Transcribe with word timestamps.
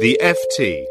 The 0.00 0.18
FT. 0.22 0.86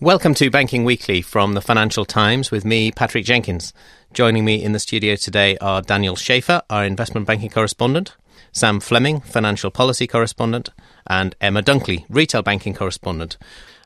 Welcome 0.00 0.34
to 0.34 0.50
Banking 0.50 0.84
Weekly 0.84 1.22
from 1.22 1.54
the 1.54 1.62
Financial 1.62 2.04
Times 2.04 2.50
with 2.50 2.64
me, 2.64 2.92
Patrick 2.92 3.24
Jenkins. 3.24 3.72
Joining 4.12 4.44
me 4.44 4.62
in 4.62 4.72
the 4.72 4.78
studio 4.78 5.16
today 5.16 5.56
are 5.58 5.80
Daniel 5.80 6.14
Schäfer, 6.14 6.60
our 6.68 6.84
investment 6.84 7.26
banking 7.26 7.48
correspondent, 7.48 8.16
Sam 8.52 8.80
Fleming, 8.80 9.20
financial 9.22 9.70
policy 9.70 10.06
correspondent, 10.06 10.68
and 11.06 11.34
Emma 11.40 11.62
Dunkley, 11.62 12.04
retail 12.10 12.42
banking 12.42 12.74
correspondent. 12.74 13.38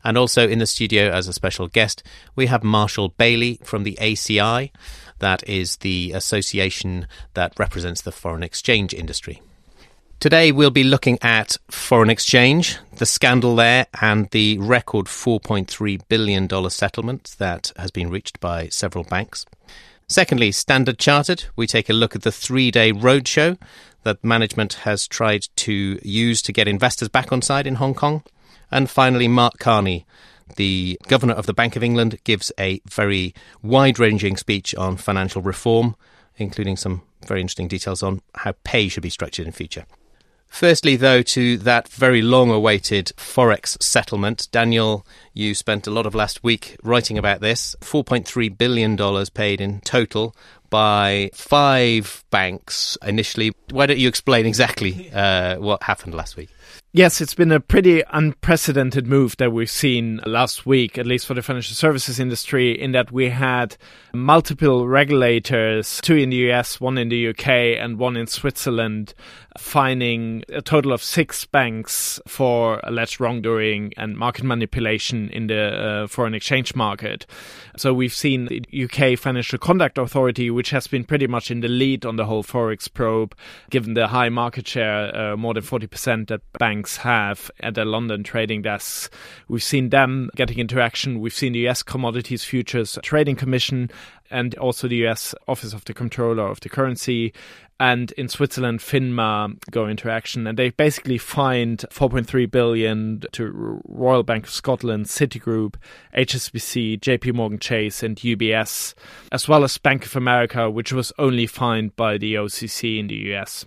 And 0.03 0.19
also 0.19 0.49
in 0.49 0.59
the 0.59 0.67
studio 0.67 1.11
as 1.11 1.29
a 1.29 1.33
special 1.33 1.69
guest, 1.69 2.03
we 2.35 2.47
have 2.47 2.65
Marshall 2.65 3.11
Bailey 3.11 3.61
from 3.63 3.85
the 3.85 3.97
ACI, 4.01 4.71
that 5.21 5.49
is 5.49 5.77
the 5.77 6.13
association 6.13 7.07
that 7.35 7.57
represents 7.59 8.01
the 8.01 8.11
foreign 8.11 8.43
exchange 8.43 8.93
industry. 8.93 9.41
Today, 10.23 10.53
we'll 10.53 10.71
be 10.71 10.85
looking 10.85 11.19
at 11.21 11.57
foreign 11.69 12.09
exchange, 12.09 12.79
the 12.99 13.07
scandal 13.07 13.57
there, 13.57 13.89
and 14.01 14.31
the 14.31 14.57
record 14.59 15.07
$4.3 15.07 16.01
billion 16.09 16.71
settlement 16.71 17.35
that 17.39 17.73
has 17.77 17.91
been 17.91 18.09
reached 18.09 18.39
by 18.39 18.69
several 18.69 19.03
banks. 19.03 19.45
Secondly, 20.07 20.53
Standard 20.53 21.01
Chartered, 21.01 21.47
we 21.57 21.67
take 21.67 21.91
a 21.91 21.93
look 21.93 22.15
at 22.15 22.23
the 22.23 22.31
three 22.31 22.71
day 22.71 22.93
roadshow 22.93 23.59
that 24.05 24.23
management 24.23 24.75
has 24.85 25.09
tried 25.09 25.49
to 25.57 25.99
use 26.05 26.41
to 26.43 26.53
get 26.53 26.69
investors 26.69 27.09
back 27.09 27.33
on 27.33 27.43
side 27.43 27.67
in 27.67 27.75
Hong 27.75 27.93
Kong. 27.93 28.23
And 28.71 28.89
finally, 28.89 29.27
Mark 29.27 29.59
Carney, 29.59 30.07
the 30.55 31.01
governor 31.09 31.35
of 31.35 31.47
the 31.47 31.53
Bank 31.53 31.75
of 31.75 31.83
England, 31.83 32.21
gives 32.23 32.53
a 32.61 32.81
very 32.89 33.35
wide 33.61 33.99
ranging 33.99 34.37
speech 34.37 34.73
on 34.77 34.99
financial 34.99 35.43
reform, 35.43 35.97
including 36.37 36.77
some 36.77 37.03
very 37.27 37.41
interesting 37.41 37.67
details 37.67 38.05
on 38.05 38.23
how 38.37 38.55
pay 38.63 38.87
should 38.87 39.03
be 39.03 39.11
structured 39.11 39.47
in 39.47 39.53
future. 39.53 39.85
Firstly, 40.53 40.97
though, 40.97 41.23
to 41.23 41.57
that 41.57 41.89
very 41.89 42.21
long 42.21 42.51
awaited 42.51 43.07
Forex 43.17 43.83
settlement. 43.83 44.49
Daniel, 44.53 45.05
you 45.33 45.55
spent 45.55 45.87
a 45.87 45.91
lot 45.91 46.05
of 46.05 46.15
last 46.15 46.45
week 46.45 46.77
writing 46.83 47.17
about 47.17 47.41
this. 47.41 47.75
$4.3 47.81 48.59
billion 48.59 49.27
paid 49.33 49.63
in 49.63 49.81
total 49.81 50.37
by 50.69 51.31
five 51.33 52.23
banks 52.31 52.99
initially. 53.03 53.53
Why 53.71 53.87
don't 53.87 53.99
you 53.99 54.09
explain 54.09 54.45
exactly 54.45 55.11
uh, 55.11 55.59
what 55.59 55.83
happened 55.85 56.15
last 56.15 56.37
week? 56.37 56.51
Yes, 56.95 57.23
it's 57.23 57.33
been 57.33 57.53
a 57.53 57.59
pretty 57.59 58.03
unprecedented 58.11 59.07
move 59.07 59.39
that 59.39 59.51
we've 59.51 59.71
seen 59.71 60.21
last 60.27 60.67
week, 60.67 60.99
at 60.99 61.07
least 61.07 61.27
for 61.27 61.33
the 61.33 61.41
financial 61.41 61.75
services 61.75 62.21
industry, 62.21 62.79
in 62.79 62.93
that 62.93 63.11
we 63.11 63.31
had 63.31 63.79
multiple 64.13 64.87
regulators, 64.87 66.03
two 66.03 66.17
in 66.17 66.29
the 66.29 66.51
US, 66.51 66.83
one 66.83 66.99
in 66.99 67.09
the 67.09 67.29
UK, 67.29 67.49
and 67.81 67.99
one 67.99 68.15
in 68.15 68.27
Switzerland, 68.27 69.15
fining 69.57 70.45
a 70.51 70.61
total 70.61 70.93
of 70.93 71.03
six 71.03 71.47
banks 71.47 72.21
for 72.29 72.79
alleged 72.85 73.21
wrongdoing 73.21 73.95
and 73.97 74.15
market 74.15 74.45
manipulation 74.45 75.31
in 75.31 75.47
the 75.47 75.63
uh, 75.63 76.07
foreign 76.09 76.35
exchange 76.35 76.75
market. 76.75 77.25
So 77.79 77.95
we've 77.95 78.13
seen 78.13 78.49
the 78.49 78.85
UK 78.85 79.19
Financial 79.19 79.59
Conduct 79.59 79.97
Authority, 79.97 80.51
which 80.51 80.69
has 80.71 80.89
been 80.89 81.05
pretty 81.05 81.27
much 81.27 81.51
in 81.51 81.61
the 81.61 81.69
lead 81.69 82.05
on 82.05 82.17
the 82.17 82.27
whole 82.27 82.45
Forex 82.45 82.93
probe, 82.93 83.35
given 83.71 83.95
the 83.95 84.09
high 84.09 84.29
market 84.29 84.69
share, 84.69 85.17
uh, 85.17 85.37
more 85.39 85.55
than 85.55 85.63
40% 85.63 86.29
that 86.29 86.43
banks 86.59 86.82
have 86.99 87.51
at 87.61 87.75
their 87.75 87.85
London 87.85 88.23
trading 88.23 88.63
desks. 88.63 89.11
We've 89.49 89.63
seen 89.63 89.91
them 89.91 90.31
getting 90.37 90.59
into 90.59 90.81
action. 90.81 91.21
We've 91.21 91.35
seen 91.35 91.53
the 91.53 91.69
US 91.69 91.83
Commodities 91.83 92.45
Futures 92.45 92.99
Trading 93.03 93.37
Commission 93.37 93.91
and 94.31 94.55
also 94.57 94.89
the 94.89 95.07
US 95.07 95.35
Office 95.49 95.73
of 95.73 95.85
the 95.85 95.95
Comptroller 95.95 96.49
of 96.49 96.61
the 96.61 96.69
Currency 96.69 97.33
and 97.83 98.13
in 98.13 98.29
Switzerland, 98.29 98.79
FINMA 98.79 99.59
go 99.73 99.87
into 99.87 100.09
action, 100.09 100.47
and 100.47 100.57
they 100.57 100.71
basically 100.71 101.19
fined 101.19 101.85
4.3 101.91 102.49
billion 102.49 103.25
to 103.33 103.81
Royal 103.85 104.23
Bank 104.23 104.45
of 104.45 104.53
Scotland, 104.53 105.07
Citigroup, 105.07 105.75
HSBC, 106.17 107.01
JP 107.01 107.35
Morgan 107.35 107.59
Chase, 107.59 108.05
and 108.05 108.17
UBS, 108.17 108.95
as 109.33 109.49
well 109.49 109.65
as 109.65 109.79
Bank 109.79 110.07
of 110.07 110.15
America, 110.15 110.71
which 110.71 110.93
was 110.93 111.13
only 111.19 111.49
fined 111.49 111.97
by 111.97 112.19
the 112.19 112.35
OCC 112.35 113.01
in 113.01 113.09
the 113.09 113.35
US. 113.35 113.65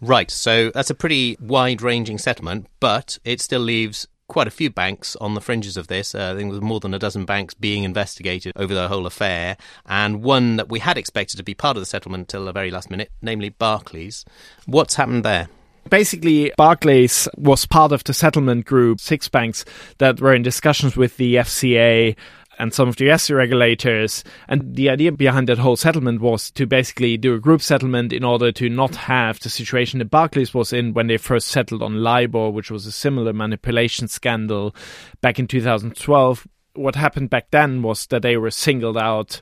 Right, 0.00 0.30
so 0.30 0.70
that's 0.70 0.90
a 0.90 0.94
pretty 0.94 1.36
wide 1.40 1.82
ranging 1.82 2.18
settlement, 2.18 2.66
but 2.80 3.18
it 3.24 3.40
still 3.40 3.60
leaves 3.60 4.06
quite 4.28 4.46
a 4.46 4.50
few 4.50 4.70
banks 4.70 5.16
on 5.16 5.34
the 5.34 5.40
fringes 5.40 5.76
of 5.76 5.86
this. 5.86 6.14
Uh, 6.14 6.32
I 6.32 6.38
think 6.38 6.50
there's 6.50 6.62
more 6.62 6.80
than 6.80 6.94
a 6.94 6.98
dozen 6.98 7.24
banks 7.24 7.54
being 7.54 7.84
investigated 7.84 8.52
over 8.56 8.74
the 8.74 8.88
whole 8.88 9.06
affair, 9.06 9.56
and 9.86 10.22
one 10.22 10.56
that 10.56 10.68
we 10.68 10.80
had 10.80 10.98
expected 10.98 11.36
to 11.36 11.42
be 11.42 11.54
part 11.54 11.76
of 11.76 11.80
the 11.80 11.86
settlement 11.86 12.22
until 12.22 12.44
the 12.44 12.52
very 12.52 12.70
last 12.70 12.90
minute, 12.90 13.10
namely 13.22 13.50
Barclays. 13.50 14.24
What's 14.66 14.94
happened 14.94 15.24
there? 15.24 15.48
Basically, 15.90 16.50
Barclays 16.56 17.28
was 17.36 17.66
part 17.66 17.92
of 17.92 18.04
the 18.04 18.14
settlement 18.14 18.64
group, 18.64 19.00
six 19.00 19.28
banks 19.28 19.66
that 19.98 20.18
were 20.18 20.34
in 20.34 20.42
discussions 20.42 20.96
with 20.96 21.18
the 21.18 21.36
FCA 21.36 22.16
and 22.58 22.72
some 22.72 22.88
of 22.88 22.96
the 22.96 23.10
US 23.10 23.30
regulators. 23.30 24.24
And 24.48 24.74
the 24.74 24.90
idea 24.90 25.12
behind 25.12 25.48
that 25.48 25.58
whole 25.58 25.76
settlement 25.76 26.20
was 26.20 26.50
to 26.52 26.66
basically 26.66 27.16
do 27.16 27.34
a 27.34 27.40
group 27.40 27.62
settlement 27.62 28.12
in 28.12 28.24
order 28.24 28.52
to 28.52 28.68
not 28.68 28.96
have 28.96 29.40
the 29.40 29.50
situation 29.50 29.98
that 29.98 30.10
Barclays 30.10 30.54
was 30.54 30.72
in 30.72 30.94
when 30.94 31.06
they 31.06 31.16
first 31.16 31.48
settled 31.48 31.82
on 31.82 32.02
LIBOR, 32.02 32.50
which 32.50 32.70
was 32.70 32.86
a 32.86 32.92
similar 32.92 33.32
manipulation 33.32 34.08
scandal 34.08 34.74
back 35.20 35.38
in 35.38 35.46
2012. 35.46 36.46
What 36.74 36.96
happened 36.96 37.30
back 37.30 37.50
then 37.50 37.82
was 37.82 38.06
that 38.06 38.22
they 38.22 38.36
were 38.36 38.50
singled 38.50 38.98
out 38.98 39.40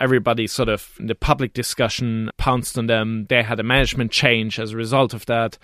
everybody 0.00 0.46
sort 0.46 0.68
of 0.68 0.92
the 0.98 1.14
public 1.14 1.52
discussion 1.54 2.30
pounced 2.36 2.78
on 2.78 2.86
them. 2.86 3.26
They 3.28 3.42
had 3.42 3.60
a 3.60 3.64
management 3.64 4.12
change 4.12 4.58
as 4.58 4.72
a 4.72 4.76
result 4.76 5.14
of 5.14 5.26
that. 5.26 5.58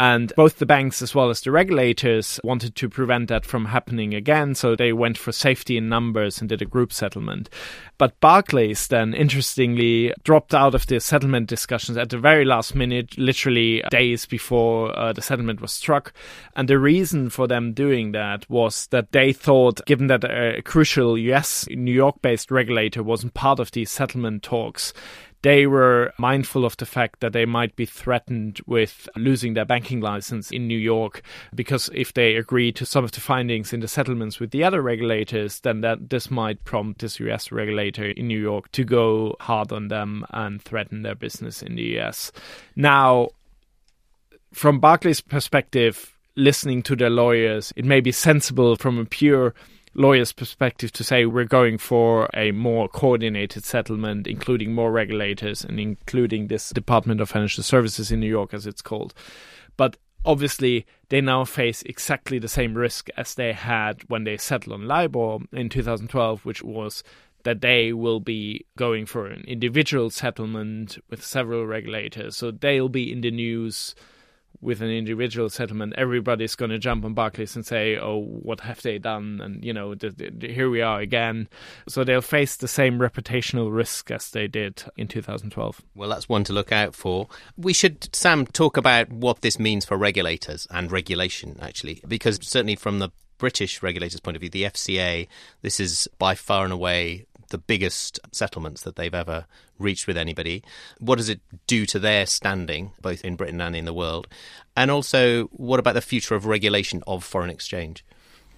And 0.00 0.32
both 0.34 0.58
the 0.58 0.64
banks 0.64 1.02
as 1.02 1.14
well 1.14 1.28
as 1.28 1.42
the 1.42 1.50
regulators 1.50 2.40
wanted 2.42 2.74
to 2.76 2.88
prevent 2.88 3.28
that 3.28 3.44
from 3.44 3.66
happening 3.66 4.14
again. 4.14 4.54
So 4.54 4.74
they 4.74 4.94
went 4.94 5.18
for 5.18 5.30
safety 5.30 5.76
in 5.76 5.90
numbers 5.90 6.40
and 6.40 6.48
did 6.48 6.62
a 6.62 6.64
group 6.66 6.90
settlement. 6.90 7.50
But 7.98 8.18
Barclays 8.18 8.86
then, 8.86 9.12
interestingly, 9.12 10.14
dropped 10.24 10.54
out 10.54 10.74
of 10.74 10.86
the 10.86 11.00
settlement 11.00 11.48
discussions 11.48 11.98
at 11.98 12.08
the 12.08 12.16
very 12.16 12.46
last 12.46 12.74
minute, 12.74 13.18
literally 13.18 13.82
days 13.90 14.24
before 14.24 14.98
uh, 14.98 15.12
the 15.12 15.20
settlement 15.20 15.60
was 15.60 15.70
struck. 15.70 16.14
And 16.56 16.66
the 16.66 16.78
reason 16.78 17.28
for 17.28 17.46
them 17.46 17.74
doing 17.74 18.12
that 18.12 18.48
was 18.48 18.86
that 18.86 19.12
they 19.12 19.34
thought, 19.34 19.84
given 19.84 20.06
that 20.06 20.24
a 20.24 20.62
crucial 20.62 21.18
US, 21.18 21.68
New 21.68 21.92
York 21.92 22.22
based 22.22 22.50
regulator 22.50 23.02
wasn't 23.02 23.34
part 23.34 23.60
of 23.60 23.70
settlement 23.84 24.42
talks, 24.42 24.92
they 25.42 25.66
were 25.66 26.12
mindful 26.18 26.64
of 26.66 26.76
the 26.76 26.86
fact 26.86 27.20
that 27.20 27.32
they 27.32 27.46
might 27.46 27.74
be 27.74 27.86
threatened 27.86 28.60
with 28.66 29.08
losing 29.16 29.54
their 29.54 29.64
banking 29.64 30.00
license 30.00 30.50
in 30.50 30.68
New 30.68 30.78
York 30.78 31.22
because 31.54 31.88
if 31.94 32.12
they 32.12 32.36
agree 32.36 32.72
to 32.72 32.84
some 32.84 33.04
of 33.04 33.12
the 33.12 33.20
findings 33.20 33.72
in 33.72 33.80
the 33.80 33.88
settlements 33.88 34.38
with 34.38 34.50
the 34.50 34.62
other 34.62 34.82
regulators, 34.82 35.60
then 35.60 35.80
that 35.80 36.10
this 36.10 36.30
might 36.30 36.62
prompt 36.64 37.00
this 37.00 37.18
US 37.20 37.50
regulator 37.50 38.10
in 38.10 38.28
New 38.28 38.38
York 38.38 38.70
to 38.72 38.84
go 38.84 39.34
hard 39.40 39.72
on 39.72 39.88
them 39.88 40.26
and 40.30 40.60
threaten 40.60 41.02
their 41.02 41.14
business 41.14 41.62
in 41.62 41.74
the 41.74 41.98
US. 41.98 42.32
Now, 42.76 43.30
from 44.52 44.78
Barclays' 44.78 45.22
perspective, 45.22 46.18
listening 46.36 46.82
to 46.82 46.96
their 46.96 47.10
lawyers, 47.10 47.72
it 47.76 47.84
may 47.86 48.00
be 48.00 48.12
sensible 48.12 48.76
from 48.76 48.98
a 48.98 49.04
pure 49.06 49.54
lawyer's 49.94 50.32
perspective 50.32 50.92
to 50.92 51.04
say 51.04 51.26
we're 51.26 51.44
going 51.44 51.78
for 51.78 52.28
a 52.34 52.52
more 52.52 52.88
coordinated 52.88 53.64
settlement, 53.64 54.26
including 54.26 54.72
more 54.72 54.92
regulators 54.92 55.64
and 55.64 55.80
including 55.80 56.46
this 56.46 56.70
Department 56.70 57.20
of 57.20 57.30
Financial 57.30 57.62
Services 57.62 58.12
in 58.12 58.20
New 58.20 58.28
York, 58.28 58.54
as 58.54 58.66
it's 58.66 58.82
called. 58.82 59.14
But 59.76 59.96
obviously, 60.24 60.86
they 61.08 61.20
now 61.20 61.44
face 61.44 61.82
exactly 61.82 62.38
the 62.38 62.48
same 62.48 62.74
risk 62.74 63.08
as 63.16 63.34
they 63.34 63.52
had 63.52 64.02
when 64.08 64.24
they 64.24 64.36
settled 64.36 64.74
on 64.74 64.86
LIBOR 64.86 65.40
in 65.52 65.68
2012, 65.68 66.44
which 66.44 66.62
was 66.62 67.02
that 67.42 67.62
they 67.62 67.92
will 67.92 68.20
be 68.20 68.66
going 68.76 69.06
for 69.06 69.26
an 69.26 69.44
individual 69.48 70.10
settlement 70.10 70.98
with 71.08 71.24
several 71.24 71.66
regulators. 71.66 72.36
So 72.36 72.50
they'll 72.50 72.88
be 72.88 73.10
in 73.10 73.22
the 73.22 73.30
news 73.30 73.94
with 74.60 74.82
an 74.82 74.90
individual 74.90 75.48
settlement, 75.48 75.94
everybody's 75.96 76.54
going 76.54 76.70
to 76.70 76.78
jump 76.78 77.04
on 77.04 77.14
Barclays 77.14 77.56
and 77.56 77.64
say, 77.64 77.96
"Oh, 77.96 78.18
what 78.18 78.60
have 78.60 78.82
they 78.82 78.98
done?" 78.98 79.40
And 79.42 79.64
you 79.64 79.72
know, 79.72 79.94
here 80.40 80.68
we 80.68 80.82
are 80.82 81.00
again. 81.00 81.48
So 81.88 82.04
they'll 82.04 82.20
face 82.20 82.56
the 82.56 82.68
same 82.68 82.98
reputational 82.98 83.74
risk 83.74 84.10
as 84.10 84.30
they 84.30 84.48
did 84.48 84.82
in 84.96 85.08
2012. 85.08 85.82
Well, 85.94 86.08
that's 86.08 86.28
one 86.28 86.44
to 86.44 86.52
look 86.52 86.72
out 86.72 86.94
for. 86.94 87.28
We 87.56 87.72
should, 87.72 88.14
Sam, 88.14 88.46
talk 88.46 88.76
about 88.76 89.10
what 89.10 89.40
this 89.40 89.58
means 89.58 89.84
for 89.84 89.96
regulators 89.96 90.66
and 90.70 90.92
regulation, 90.92 91.58
actually, 91.60 92.02
because 92.06 92.38
certainly 92.42 92.76
from 92.76 92.98
the 92.98 93.10
British 93.38 93.82
regulators' 93.82 94.20
point 94.20 94.36
of 94.36 94.42
view, 94.42 94.50
the 94.50 94.64
FCA, 94.64 95.26
this 95.62 95.80
is 95.80 96.06
by 96.18 96.34
far 96.34 96.64
and 96.64 96.72
away 96.72 97.26
the 97.50 97.58
biggest 97.58 98.18
settlements 98.32 98.82
that 98.82 98.96
they've 98.96 99.14
ever 99.14 99.46
reached 99.78 100.06
with 100.06 100.16
anybody. 100.16 100.62
What 100.98 101.16
does 101.16 101.28
it 101.28 101.40
do 101.66 101.86
to 101.86 101.98
their 101.98 102.26
standing, 102.26 102.92
both 103.00 103.24
in 103.24 103.36
Britain 103.36 103.60
and 103.60 103.76
in 103.76 103.84
the 103.84 103.94
world? 103.94 104.26
And 104.76 104.90
also, 104.90 105.44
what 105.46 105.78
about 105.78 105.94
the 105.94 106.00
future 106.00 106.34
of 106.34 106.46
regulation 106.46 107.02
of 107.06 107.22
foreign 107.22 107.50
exchange? 107.50 108.04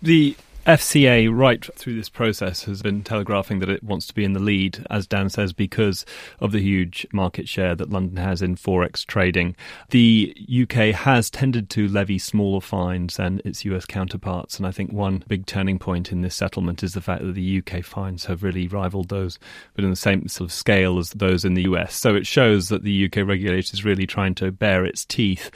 The 0.00 0.36
FCA, 0.66 1.28
right 1.36 1.68
through 1.74 1.96
this 1.96 2.08
process, 2.08 2.62
has 2.64 2.82
been 2.82 3.02
telegraphing 3.02 3.58
that 3.58 3.68
it 3.68 3.82
wants 3.82 4.06
to 4.06 4.14
be 4.14 4.22
in 4.22 4.32
the 4.32 4.38
lead, 4.38 4.86
as 4.88 5.08
Dan 5.08 5.28
says, 5.28 5.52
because 5.52 6.06
of 6.38 6.52
the 6.52 6.60
huge 6.60 7.04
market 7.12 7.48
share 7.48 7.74
that 7.74 7.90
London 7.90 8.18
has 8.18 8.42
in 8.42 8.54
Forex 8.54 9.04
trading. 9.04 9.56
The 9.90 10.36
UK 10.48 10.94
has 10.94 11.30
tended 11.30 11.68
to 11.70 11.88
levy 11.88 12.16
smaller 12.16 12.60
fines 12.60 13.16
than 13.16 13.40
its 13.44 13.64
US 13.64 13.86
counterparts, 13.86 14.56
and 14.56 14.64
I 14.64 14.70
think 14.70 14.92
one 14.92 15.24
big 15.26 15.46
turning 15.46 15.80
point 15.80 16.12
in 16.12 16.22
this 16.22 16.36
settlement 16.36 16.84
is 16.84 16.94
the 16.94 17.00
fact 17.00 17.24
that 17.24 17.34
the 17.34 17.58
UK 17.58 17.84
fines 17.84 18.26
have 18.26 18.44
really 18.44 18.68
rivaled 18.68 19.08
those, 19.08 19.40
but 19.74 19.82
in 19.82 19.90
the 19.90 19.96
same 19.96 20.28
sort 20.28 20.48
of 20.48 20.54
scale 20.54 20.96
as 21.00 21.10
those 21.10 21.44
in 21.44 21.54
the 21.54 21.62
US. 21.62 21.96
So 21.96 22.14
it 22.14 22.24
shows 22.24 22.68
that 22.68 22.84
the 22.84 23.06
UK 23.06 23.26
regulator 23.26 23.74
is 23.74 23.84
really 23.84 24.06
trying 24.06 24.36
to 24.36 24.52
bare 24.52 24.84
its 24.84 25.04
teeth. 25.04 25.50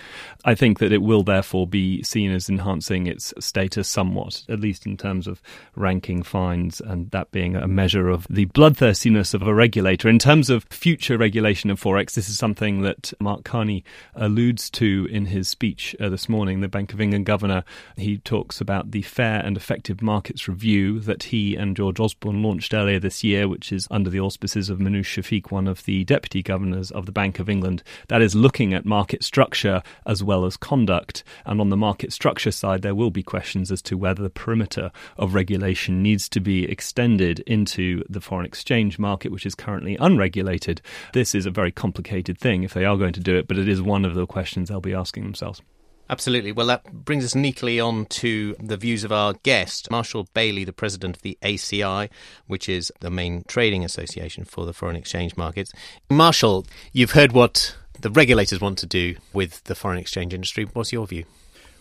I 0.45 0.57
think 0.57 0.81
that 0.81 0.93
it 0.93 1.03
will 1.03 1.23
therefore 1.23 1.69
be 1.69 2.03
seen 2.03 2.33
as 2.33 2.49
enhancing 2.49 3.07
its 3.07 3.33
status 3.39 3.87
somewhat, 3.87 4.43
at 4.49 4.59
least 4.59 4.85
in 4.85 4.96
in 4.97 4.99
terms 4.99 5.27
of 5.27 5.43
ranking 5.75 6.23
fines 6.23 6.81
and 6.81 7.11
that 7.11 7.31
being 7.31 7.55
a 7.55 7.69
measure 7.69 8.09
of 8.09 8.27
the 8.31 8.47
bloodthirstiness 8.47 9.35
of 9.35 9.43
a 9.43 9.53
regulator. 9.53 10.09
In 10.09 10.19
terms 10.19 10.49
of 10.49 10.65
future 10.71 11.19
regulation 11.19 11.69
of 11.69 11.79
Forex, 11.79 12.15
this 12.15 12.31
is 12.31 12.39
something 12.39 12.81
that 12.81 13.13
Mark 13.21 13.45
Carney 13.45 13.85
alludes 14.15 14.71
to 14.71 15.07
in 15.11 15.27
his 15.27 15.51
speech 15.51 15.95
uh, 16.01 16.09
this 16.09 16.31
morning, 16.31 16.63
the 16.63 16.69
Bank 16.69 16.95
of 16.95 17.01
England 17.01 17.27
governor. 17.27 17.63
He 17.99 18.17
talks 18.17 18.59
about 18.59 18.93
the 18.93 19.03
Fair 19.03 19.41
and 19.45 19.55
Effective 19.55 20.01
Markets 20.01 20.49
Review 20.49 20.99
that 21.01 21.25
he 21.25 21.57
and 21.57 21.77
George 21.77 22.01
Osborne 22.01 22.43
launched 22.43 22.73
earlier 22.73 22.99
this 22.99 23.23
year, 23.23 23.49
which 23.49 23.71
is 23.73 23.87
under 23.91 24.09
the 24.09 24.21
auspices 24.21 24.71
of 24.71 24.79
Minouche 24.79 25.23
Shafik, 25.23 25.51
one 25.51 25.69
of 25.69 25.85
the 25.85 26.05
deputy 26.05 26.43
governors 26.43 26.91
of 26.91 27.05
the 27.05 27.13
Bank 27.13 27.39
of 27.39 27.51
England. 27.51 27.83
That 28.09 28.23
is 28.23 28.35
looking 28.35 28.73
at 28.73 28.87
market 28.87 29.23
structure 29.23 29.83
as 30.07 30.25
well 30.25 30.47
as 30.47 30.57
conduct. 30.57 31.23
And 31.45 31.61
on 31.61 31.69
the 31.69 31.77
market 31.77 32.15
structure 32.15 32.51
side, 32.51 32.81
there 32.81 32.95
will 32.95 33.11
be 33.11 33.23
questions 33.23 33.71
as 33.71 33.83
to 33.83 33.99
whether 33.99 34.23
the 34.23 34.31
perimeter 34.31 34.86
of 35.17 35.35
regulation 35.35 36.03
needs 36.03 36.29
to 36.31 36.41
be 36.41 36.65
extended 36.71 37.41
into 37.41 38.05
the 38.09 38.21
foreign 38.21 38.47
exchange 38.47 38.99
market, 38.99 39.33
which 39.33 39.47
is 39.47 39.55
currently 39.55 39.97
unregulated. 40.01 40.81
This 41.13 41.35
is 41.35 41.47
a 41.47 41.51
very 41.51 41.73
complicated 41.73 42.39
thing 42.39 42.63
if 42.63 42.75
they 42.75 42.85
are 42.85 42.97
going 42.97 43.13
to 43.15 43.21
do 43.21 43.37
it, 43.37 43.49
but 43.49 43.59
it 43.59 43.69
is 43.69 43.83
one 43.83 44.05
of 44.05 44.15
the 44.15 44.27
questions 44.27 44.69
they'll 44.69 44.81
be 44.81 44.95
asking 44.95 45.25
themselves. 45.25 45.63
Absolutely. 46.09 46.53
Well, 46.53 46.69
that 46.69 47.05
brings 47.05 47.25
us 47.25 47.35
neatly 47.35 47.81
on 47.81 48.07
to 48.07 48.55
the 48.61 48.77
views 48.77 49.03
of 49.03 49.11
our 49.11 49.35
guest, 49.43 49.91
Marshall 49.91 50.29
Bailey, 50.35 50.63
the 50.65 50.73
president 50.73 51.17
of 51.17 51.23
the 51.23 51.37
ACI, 51.43 52.09
which 52.47 52.69
is 52.69 52.93
the 53.01 53.11
main 53.11 53.43
trading 53.49 53.85
association 53.85 54.45
for 54.45 54.67
the 54.67 54.73
foreign 54.73 54.95
exchange 54.95 55.37
markets. 55.37 55.73
Marshall, 56.09 56.65
you've 56.93 57.13
heard 57.13 57.33
what 57.33 57.77
the 58.01 58.11
regulators 58.11 58.61
want 58.61 58.79
to 58.79 58.87
do 58.87 59.17
with 59.33 59.65
the 59.65 59.75
foreign 59.75 59.99
exchange 59.99 60.33
industry. 60.33 60.65
What's 60.73 60.93
your 60.93 61.07
view? 61.07 61.25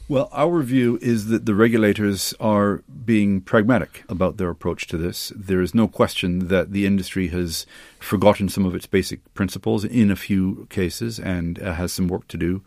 Well, 0.08 0.30
our 0.32 0.62
view 0.62 1.00
is 1.02 1.30
that 1.30 1.48
the 1.48 1.56
regulators 1.56 2.36
are 2.40 2.84
being 3.06 3.42
pragmatic 3.42 4.04
about 4.08 4.38
their 4.38 4.52
approach 4.52 4.86
to 4.88 4.98
this. 4.98 5.34
There 5.36 5.62
is 5.62 5.74
no 5.74 5.88
question 5.88 6.48
that 6.50 6.72
the 6.72 6.86
industry 6.86 7.30
has 7.30 7.66
forgotten 8.00 8.48
some 8.48 8.66
of 8.66 8.76
its 8.76 8.86
basic 8.86 9.34
principles 9.34 9.84
in 9.84 10.12
a 10.12 10.16
few 10.16 10.68
cases 10.70 11.18
and 11.18 11.60
uh, 11.60 11.74
has 11.74 11.92
some 11.92 12.08
work 12.08 12.28
to 12.28 12.38
do. 12.38 12.62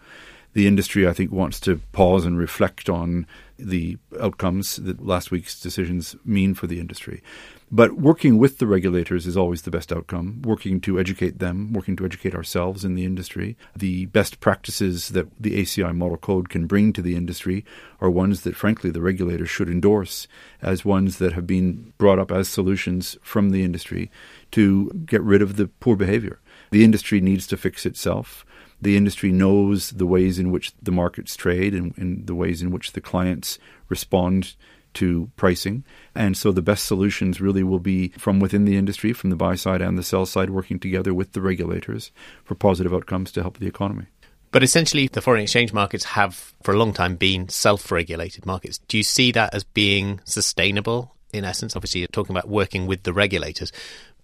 The 0.54 0.66
industry, 0.66 1.06
I 1.06 1.12
think, 1.12 1.30
wants 1.30 1.60
to 1.60 1.80
pause 1.92 2.24
and 2.24 2.36
reflect 2.36 2.88
on 2.88 3.24
the 3.56 3.98
outcomes 4.20 4.74
that 4.76 5.06
last 5.06 5.30
week's 5.30 5.60
decisions 5.60 6.16
mean 6.24 6.54
for 6.54 6.66
the 6.66 6.80
industry. 6.80 7.22
But 7.70 7.98
working 7.98 8.38
with 8.38 8.58
the 8.58 8.66
regulators 8.66 9.26
is 9.26 9.36
always 9.36 9.62
the 9.62 9.70
best 9.70 9.92
outcome. 9.92 10.40
Working 10.42 10.80
to 10.82 10.98
educate 10.98 11.38
them, 11.38 11.72
working 11.74 11.96
to 11.96 12.06
educate 12.06 12.34
ourselves 12.34 12.82
in 12.82 12.94
the 12.94 13.04
industry. 13.04 13.58
The 13.76 14.06
best 14.06 14.40
practices 14.40 15.10
that 15.10 15.26
the 15.38 15.60
ACI 15.60 15.94
model 15.94 16.16
code 16.16 16.48
can 16.48 16.66
bring 16.66 16.94
to 16.94 17.02
the 17.02 17.14
industry 17.14 17.66
are 18.00 18.08
ones 18.08 18.40
that, 18.42 18.56
frankly, 18.56 18.90
the 18.90 19.02
regulators 19.02 19.50
should 19.50 19.68
endorse 19.68 20.26
as 20.62 20.84
ones 20.84 21.18
that 21.18 21.34
have 21.34 21.46
been 21.46 21.92
brought 21.98 22.18
up 22.18 22.32
as 22.32 22.48
solutions 22.48 23.18
from 23.22 23.50
the 23.50 23.62
industry 23.62 24.10
to 24.52 24.90
get 25.04 25.22
rid 25.22 25.42
of 25.42 25.56
the 25.56 25.68
poor 25.68 25.94
behavior. 25.94 26.40
The 26.70 26.84
industry 26.84 27.20
needs 27.20 27.46
to 27.48 27.58
fix 27.58 27.84
itself. 27.84 28.46
The 28.80 28.96
industry 28.96 29.30
knows 29.30 29.90
the 29.90 30.06
ways 30.06 30.38
in 30.38 30.50
which 30.50 30.72
the 30.80 30.92
markets 30.92 31.36
trade 31.36 31.74
and, 31.74 31.96
and 31.98 32.26
the 32.26 32.34
ways 32.34 32.62
in 32.62 32.70
which 32.70 32.92
the 32.92 33.00
clients 33.00 33.58
respond 33.88 34.54
to 34.94 35.30
pricing. 35.36 35.84
And 36.14 36.36
so 36.36 36.52
the 36.52 36.62
best 36.62 36.84
solutions 36.84 37.40
really 37.40 37.62
will 37.62 37.78
be 37.78 38.08
from 38.18 38.40
within 38.40 38.64
the 38.64 38.76
industry, 38.76 39.12
from 39.12 39.30
the 39.30 39.36
buy 39.36 39.54
side 39.54 39.80
and 39.80 39.98
the 39.98 40.02
sell 40.02 40.26
side, 40.26 40.50
working 40.50 40.78
together 40.78 41.14
with 41.14 41.32
the 41.32 41.40
regulators 41.40 42.10
for 42.44 42.54
positive 42.54 42.94
outcomes 42.94 43.32
to 43.32 43.42
help 43.42 43.58
the 43.58 43.66
economy. 43.66 44.06
But 44.50 44.62
essentially, 44.62 45.08
the 45.08 45.20
foreign 45.20 45.42
exchange 45.42 45.72
markets 45.72 46.04
have, 46.04 46.54
for 46.62 46.72
a 46.72 46.78
long 46.78 46.92
time, 46.92 47.16
been 47.16 47.48
self 47.48 47.90
regulated 47.92 48.46
markets. 48.46 48.78
Do 48.88 48.96
you 48.96 49.02
see 49.02 49.32
that 49.32 49.54
as 49.54 49.64
being 49.64 50.20
sustainable 50.24 51.14
in 51.32 51.44
essence? 51.44 51.76
Obviously, 51.76 52.00
you're 52.00 52.08
talking 52.08 52.34
about 52.34 52.48
working 52.48 52.86
with 52.86 53.02
the 53.02 53.12
regulators. 53.12 53.72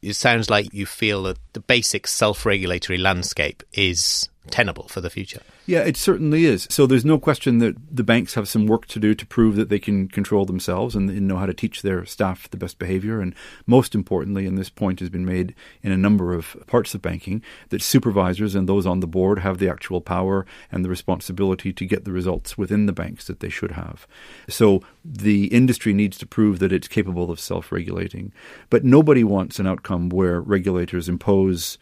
It 0.01 0.15
sounds 0.15 0.49
like 0.49 0.73
you 0.73 0.87
feel 0.87 1.25
that 1.25 1.39
the 1.53 1.61
basic 1.61 2.07
self 2.07 2.47
regulatory 2.47 2.99
landscape 2.99 3.63
is 3.73 4.29
tenable 4.51 4.89
for 4.89 5.01
the 5.01 5.11
future. 5.11 5.41
Yeah, 5.67 5.81
it 5.81 5.97
certainly 5.97 6.45
is. 6.45 6.67
So 6.71 6.87
there's 6.87 7.05
no 7.05 7.19
question 7.19 7.59
that 7.59 7.77
the 7.91 8.05
banks 8.05 8.35
have 8.35 8.49
some 8.49 8.67
work 8.67 8.87
to 8.89 9.01
do 9.01 9.15
to 9.15 9.27
prove 9.27 9.57
that 9.57 9.71
they 9.71 9.79
can 9.79 10.09
control 10.09 10.45
themselves 10.45 10.95
and, 10.95 11.15
know 11.25 11.37
how 11.37 11.47
to 11.47 11.55
teach 11.55 11.83
their 11.83 12.05
staff 12.05 12.51
the 12.51 12.57
best 12.57 12.79
behavior. 12.79 13.21
And 13.21 13.35
most 13.67 13.95
importantly, 13.95 14.47
and 14.47 14.59
this 14.59 14.69
point 14.69 15.01
has 15.01 15.09
been 15.09 15.25
made 15.25 15.55
in 15.83 15.93
a 15.93 15.97
number 15.97 16.35
of 16.35 16.57
parts 16.67 16.95
of 16.95 17.01
banking, 17.01 17.43
that 17.71 17.81
supervisors 17.81 18.55
and 18.55 18.69
those 18.69 18.87
on 18.87 19.01
the 19.01 19.07
board 19.07 19.39
have 19.39 19.59
the 19.59 19.69
actual 19.69 20.01
power 20.01 20.45
and 20.71 20.85
the 20.85 20.91
responsibility 20.91 21.73
to 21.73 21.87
get 21.87 22.05
the 22.05 22.13
results 22.13 22.59
within 22.59 22.87
the 22.87 22.93
banks 22.93 23.27
that 23.27 23.41
they 23.41 23.49
should 23.49 23.73
have. 23.73 24.07
So 24.49 24.83
the 25.05 25.47
industry 25.47 25.95
needs 25.95 26.19
to 26.19 26.27
prove 26.27 26.59
that 26.59 26.73
it's 26.73 26.89
capable 26.89 27.31
of 27.31 27.41
self 27.41 27.73
regulating. 27.73 28.33
But 28.69 28.85
nobody 28.85 29.25
wants 29.25 29.59
an 29.59 29.67
outcome 29.67 30.11
where 30.11 30.41
regulators 30.41 31.09
impose 31.09 31.79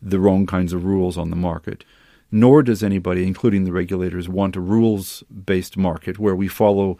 the 0.00 0.20
wrong 0.20 0.46
kinds 0.46 0.72
of 0.72 0.84
rules 0.84 1.16
on 1.16 1.30
the 1.30 1.36
market 1.36 1.84
nor 2.34 2.64
does 2.64 2.82
anybody, 2.82 3.24
including 3.24 3.62
the 3.62 3.70
regulators, 3.70 4.28
want 4.28 4.56
a 4.56 4.60
rules 4.60 5.22
based 5.32 5.76
market 5.76 6.18
where 6.18 6.34
we 6.34 6.48
follow 6.48 6.98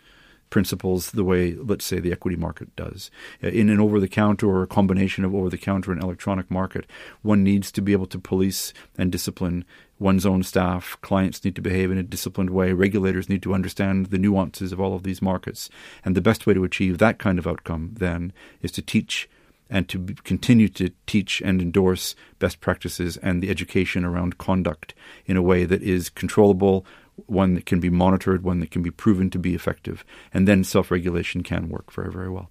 principles 0.48 1.10
the 1.10 1.24
way, 1.24 1.54
let's 1.56 1.84
say, 1.84 1.98
the 1.98 2.12
equity 2.12 2.36
market 2.36 2.74
does. 2.76 3.10
Uh, 3.42 3.48
in 3.48 3.68
an 3.68 3.80
over 3.80 3.98
the 3.98 4.06
counter 4.06 4.48
or 4.48 4.62
a 4.62 4.68
combination 4.68 5.24
of 5.24 5.34
over 5.34 5.50
the 5.50 5.58
counter 5.58 5.90
and 5.90 6.00
electronic 6.00 6.48
market, 6.52 6.86
one 7.22 7.42
needs 7.42 7.72
to 7.72 7.82
be 7.82 7.90
able 7.90 8.06
to 8.06 8.16
police 8.16 8.72
and 8.96 9.10
discipline 9.10 9.64
one's 9.98 10.24
own 10.24 10.44
staff. 10.44 10.96
Clients 11.00 11.44
need 11.44 11.56
to 11.56 11.62
behave 11.62 11.90
in 11.90 11.98
a 11.98 12.04
disciplined 12.04 12.50
way. 12.50 12.72
Regulators 12.72 13.28
need 13.28 13.42
to 13.42 13.54
understand 13.54 14.06
the 14.06 14.18
nuances 14.18 14.70
of 14.70 14.80
all 14.80 14.94
of 14.94 15.02
these 15.02 15.20
markets. 15.20 15.68
And 16.04 16.14
the 16.14 16.20
best 16.20 16.46
way 16.46 16.54
to 16.54 16.62
achieve 16.62 16.98
that 16.98 17.18
kind 17.18 17.40
of 17.40 17.46
outcome, 17.48 17.90
then, 17.98 18.32
is 18.62 18.70
to 18.70 18.82
teach 18.82 19.28
and 19.70 19.88
to 19.88 19.98
continue 20.24 20.68
to 20.68 20.90
teach 21.06 21.40
and 21.40 21.60
endorse 21.60 22.14
best 22.38 22.60
practices 22.60 23.16
and 23.18 23.42
the 23.42 23.50
education 23.50 24.04
around 24.04 24.38
conduct 24.38 24.94
in 25.26 25.36
a 25.36 25.42
way 25.42 25.64
that 25.64 25.82
is 25.82 26.10
controllable, 26.10 26.84
one 27.26 27.54
that 27.54 27.66
can 27.66 27.80
be 27.80 27.90
monitored, 27.90 28.42
one 28.42 28.60
that 28.60 28.70
can 28.70 28.82
be 28.82 28.90
proven 28.90 29.30
to 29.30 29.38
be 29.38 29.54
effective, 29.54 30.04
and 30.32 30.46
then 30.46 30.64
self 30.64 30.90
regulation 30.90 31.42
can 31.42 31.68
work 31.68 31.92
very, 31.92 32.12
very 32.12 32.30
well. 32.30 32.50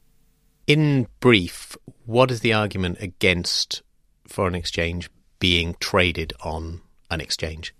In 0.65 1.07
brief, 1.19 1.75
what 2.05 2.31
is 2.31 2.39
the 2.39 2.53
argument 2.53 2.97
against 3.01 3.83
foreign 4.27 4.55
exchange 4.55 5.09
being 5.39 5.75
traded 5.79 6.33
on 6.41 6.81
an 7.11 7.19
exchange? 7.19 7.75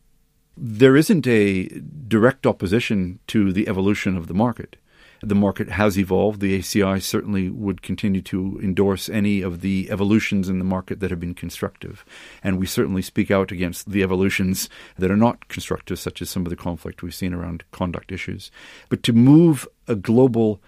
There 0.56 0.96
isn't 0.96 1.25
a 1.25 1.63
direct 2.08 2.46
opposition 2.46 3.20
to 3.28 3.52
the 3.52 3.68
evolution 3.68 4.18
of 4.18 4.28
the 4.28 4.34
market 4.34 4.75
the 5.24 5.36
market 5.36 5.70
has 5.70 5.98
evolved. 5.98 6.39
The 6.39 6.60
ACI 6.60 7.01
certainly 7.01 7.50
would 7.50 7.82
continue 7.82 8.22
to 8.24 8.60
endorse 8.62 9.10
any 9.10 9.42
of 9.42 9.62
the 9.62 9.89
evolutions 9.89 10.50
in 10.50 10.60
the 10.60 10.65
market 10.65 11.00
that 11.00 11.12
have 11.12 11.20
been 11.20 11.34
constructive. 11.34 12.06
And 12.44 12.60
we 12.60 12.65
certainly 12.65 13.01
speak 13.01 13.32
out 13.32 13.51
against 13.51 13.89
the 13.89 14.03
evolutions 14.03 14.70
that 14.98 15.12
are 15.12 15.18
not 15.18 15.48
constructive, 15.48 16.00
such 16.00 16.22
as 16.22 16.30
some 16.30 16.46
of 16.46 16.50
the 16.50 16.56
conflict 16.56 17.01
we've 17.01 17.15
seen 17.15 17.34
around 17.34 17.63
conduct 17.72 18.12
issues. 18.12 18.51
But 18.89 19.03
to 19.03 19.13
move 19.13 19.68
a 19.88 19.96
global 19.96 20.62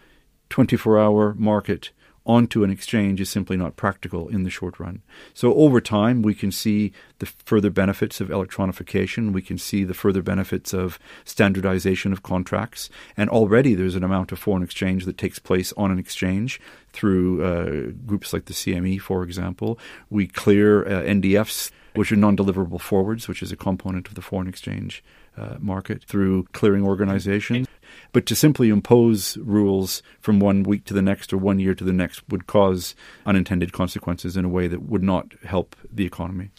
24 0.50 1.00
hour 1.00 1.34
market 1.38 1.92
onto 2.26 2.64
an 2.64 2.72
exchange 2.72 3.22
is 3.22 3.30
simply 3.30 3.56
not 3.56 3.76
practical 3.76 4.28
in 4.30 4.44
the 4.44 4.50
short 4.50 4.80
run. 4.80 5.02
So 5.34 5.54
over 5.56 5.80
time, 5.80 6.22
we 6.22 6.34
can 6.34 6.52
see 6.52 6.92
the 7.20 7.28
further 7.28 7.70
benefits 7.70 8.20
of 8.20 8.30
electronification. 8.30 9.32
We 9.32 9.42
can 9.42 9.58
see 9.58 9.84
the 9.84 9.94
further 9.94 10.22
benefits 10.22 10.74
of 10.74 10.98
standardization 11.24 12.12
of 12.12 12.24
contracts. 12.24 12.90
And 13.16 13.30
already 13.30 13.76
there's 13.76 13.96
an 13.96 14.04
amount 14.04 14.32
of 14.32 14.40
foreign 14.40 14.64
exchange 14.64 15.06
that 15.06 15.18
takes 15.18 15.38
place 15.40 15.72
on 15.78 15.92
an 15.92 16.00
exchange 16.00 16.60
through 16.92 17.44
uh, 17.44 17.92
groups 18.06 18.34
like 18.34 18.46
the 18.46 18.54
CME, 18.54 19.00
for 19.02 19.24
example. 19.24 19.78
We 20.10 20.28
clear 20.28 20.86
uh, 20.86 21.04
NDFs, 21.04 21.72
which 21.94 22.12
are 22.12 22.16
non 22.16 22.36
deliverable 22.36 22.82
forwards, 22.82 23.28
which 23.28 23.44
is 23.44 23.52
a 23.52 23.58
component 23.58 24.08
of 24.08 24.16
the 24.16 24.22
foreign 24.22 24.48
exchange 24.48 25.04
uh, 25.38 25.56
market, 25.60 26.04
through 26.04 26.44
clearing 26.54 26.84
organizations. 26.84 27.68
But 28.12 28.26
to 28.28 28.36
simply 28.36 28.70
impose 28.70 29.38
rules 29.38 30.02
from 30.20 30.40
one 30.40 30.64
week 30.64 30.86
to 30.86 30.94
the 30.94 31.02
next 31.02 31.34
or 31.34 31.38
one 31.38 31.60
year 31.60 31.76
to 31.76 31.84
the 31.84 31.94
next 31.94 32.28
would 32.30 32.48
cause 32.48 32.96
unintended 33.26 33.74
consequences 33.74 34.38
in 34.38 34.46
a 34.46 34.50
way 34.50 34.68
that 34.68 34.84
would 34.84 35.04
not 35.04 35.34
help 35.44 35.76
the 35.92 36.06
economy. 36.06 36.52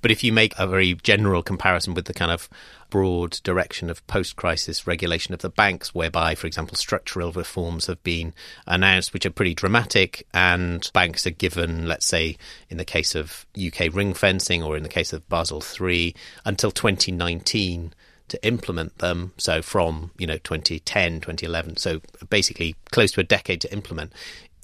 But 0.00 0.10
if 0.12 0.22
you 0.22 0.32
make 0.32 0.54
a 0.56 0.66
very 0.66 0.94
general 0.94 1.42
comparison 1.42 1.94
with 1.94 2.04
the 2.04 2.14
kind 2.14 2.30
of 2.30 2.48
broad 2.88 3.40
direction 3.42 3.90
of 3.90 4.06
post 4.06 4.36
crisis 4.36 4.86
regulation 4.86 5.34
of 5.34 5.40
the 5.40 5.50
banks, 5.50 5.92
whereby, 5.92 6.34
for 6.34 6.46
example, 6.46 6.76
structural 6.76 7.32
reforms 7.32 7.86
have 7.86 8.02
been 8.04 8.32
announced, 8.66 9.12
which 9.12 9.26
are 9.26 9.30
pretty 9.30 9.54
dramatic, 9.54 10.26
and 10.32 10.88
banks 10.94 11.26
are 11.26 11.30
given, 11.30 11.86
let's 11.86 12.06
say, 12.06 12.36
in 12.70 12.76
the 12.76 12.84
case 12.84 13.16
of 13.16 13.44
UK 13.60 13.92
ring 13.92 14.14
fencing 14.14 14.62
or 14.62 14.76
in 14.76 14.84
the 14.84 14.88
case 14.88 15.12
of 15.12 15.28
Basel 15.28 15.62
III, 15.80 16.14
until 16.44 16.70
2019 16.70 17.92
to 18.28 18.46
implement 18.46 18.98
them. 18.98 19.32
So 19.36 19.62
from, 19.62 20.10
you 20.18 20.26
know, 20.26 20.38
2010, 20.38 21.20
2011. 21.20 21.76
So 21.76 22.00
basically 22.28 22.74
close 22.90 23.12
to 23.12 23.20
a 23.20 23.24
decade 23.24 23.60
to 23.62 23.72
implement. 23.72 24.12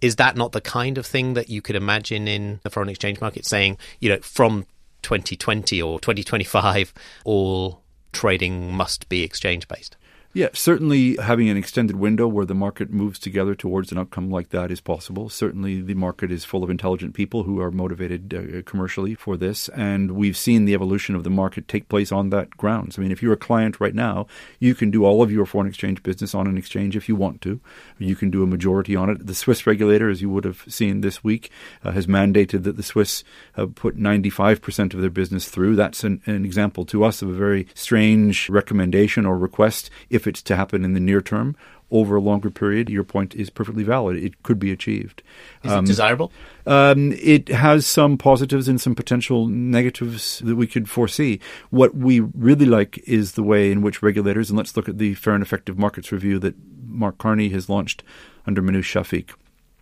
Is 0.02 0.16
that 0.16 0.36
not 0.36 0.52
the 0.52 0.60
kind 0.60 0.98
of 0.98 1.06
thing 1.06 1.34
that 1.34 1.48
you 1.48 1.62
could 1.62 1.76
imagine 1.76 2.28
in 2.28 2.60
the 2.62 2.70
foreign 2.70 2.88
exchange 2.88 3.20
market 3.20 3.46
saying, 3.46 3.78
you 4.00 4.08
know, 4.10 4.18
from 4.20 4.66
2020 5.02 5.80
or 5.80 5.98
2025, 6.00 6.92
all 7.24 7.82
trading 8.12 8.72
must 8.72 9.08
be 9.08 9.22
exchange 9.22 9.66
based? 9.68 9.96
Yeah, 10.36 10.48
certainly 10.52 11.14
having 11.14 11.48
an 11.48 11.56
extended 11.56 11.94
window 11.94 12.26
where 12.26 12.44
the 12.44 12.56
market 12.56 12.90
moves 12.90 13.20
together 13.20 13.54
towards 13.54 13.92
an 13.92 13.98
outcome 13.98 14.32
like 14.32 14.48
that 14.48 14.72
is 14.72 14.80
possible. 14.80 15.28
Certainly 15.28 15.82
the 15.82 15.94
market 15.94 16.32
is 16.32 16.44
full 16.44 16.64
of 16.64 16.70
intelligent 16.70 17.14
people 17.14 17.44
who 17.44 17.60
are 17.60 17.70
motivated 17.70 18.34
uh, 18.34 18.62
commercially 18.62 19.14
for 19.14 19.36
this. 19.36 19.68
And 19.68 20.10
we've 20.10 20.36
seen 20.36 20.64
the 20.64 20.74
evolution 20.74 21.14
of 21.14 21.22
the 21.22 21.30
market 21.30 21.68
take 21.68 21.88
place 21.88 22.10
on 22.10 22.30
that 22.30 22.56
grounds. 22.56 22.98
I 22.98 23.02
mean, 23.02 23.12
if 23.12 23.22
you're 23.22 23.32
a 23.32 23.36
client 23.36 23.78
right 23.78 23.94
now, 23.94 24.26
you 24.58 24.74
can 24.74 24.90
do 24.90 25.04
all 25.04 25.22
of 25.22 25.30
your 25.30 25.46
foreign 25.46 25.68
exchange 25.68 26.02
business 26.02 26.34
on 26.34 26.48
an 26.48 26.58
exchange 26.58 26.96
if 26.96 27.08
you 27.08 27.14
want 27.14 27.40
to. 27.42 27.60
You 27.98 28.16
can 28.16 28.30
do 28.30 28.42
a 28.42 28.46
majority 28.46 28.96
on 28.96 29.10
it. 29.10 29.28
The 29.28 29.36
Swiss 29.36 29.68
regulator, 29.68 30.10
as 30.10 30.20
you 30.20 30.30
would 30.30 30.44
have 30.44 30.64
seen 30.66 31.00
this 31.00 31.22
week, 31.22 31.48
uh, 31.84 31.92
has 31.92 32.08
mandated 32.08 32.64
that 32.64 32.76
the 32.76 32.82
Swiss 32.82 33.22
uh, 33.56 33.66
put 33.72 33.96
95% 33.96 34.94
of 34.94 35.00
their 35.00 35.10
business 35.10 35.48
through. 35.48 35.76
That's 35.76 36.02
an, 36.02 36.22
an 36.26 36.44
example 36.44 36.84
to 36.86 37.04
us 37.04 37.22
of 37.22 37.28
a 37.28 37.34
very 37.34 37.68
strange 37.74 38.48
recommendation 38.48 39.26
or 39.26 39.38
request. 39.38 39.90
If 40.10 40.23
if 40.24 40.28
it's 40.28 40.42
to 40.42 40.56
happen 40.56 40.84
in 40.84 40.94
the 40.94 41.00
near 41.00 41.20
term 41.20 41.54
over 41.90 42.16
a 42.16 42.20
longer 42.20 42.50
period, 42.50 42.88
your 42.88 43.04
point 43.04 43.34
is 43.34 43.50
perfectly 43.50 43.84
valid. 43.84 44.16
It 44.16 44.42
could 44.42 44.58
be 44.58 44.72
achieved. 44.72 45.22
Is 45.62 45.70
um, 45.70 45.84
it 45.84 45.88
desirable? 45.88 46.32
Um, 46.66 47.12
it 47.12 47.48
has 47.48 47.86
some 47.86 48.16
positives 48.16 48.68
and 48.68 48.80
some 48.80 48.94
potential 48.94 49.46
negatives 49.46 50.40
that 50.40 50.56
we 50.56 50.66
could 50.66 50.88
foresee. 50.88 51.40
What 51.70 51.94
we 51.94 52.20
really 52.20 52.66
like 52.66 52.98
is 53.06 53.32
the 53.32 53.42
way 53.42 53.70
in 53.70 53.82
which 53.82 54.02
regulators, 54.02 54.48
and 54.48 54.56
let's 54.56 54.76
look 54.76 54.88
at 54.88 54.98
the 54.98 55.14
Fair 55.14 55.34
and 55.34 55.42
Effective 55.42 55.78
Markets 55.78 56.10
Review 56.10 56.38
that 56.38 56.54
Mark 56.86 57.18
Carney 57.18 57.50
has 57.50 57.68
launched 57.68 58.02
under 58.46 58.62
Minouche 58.62 58.90
Shafik 58.90 59.34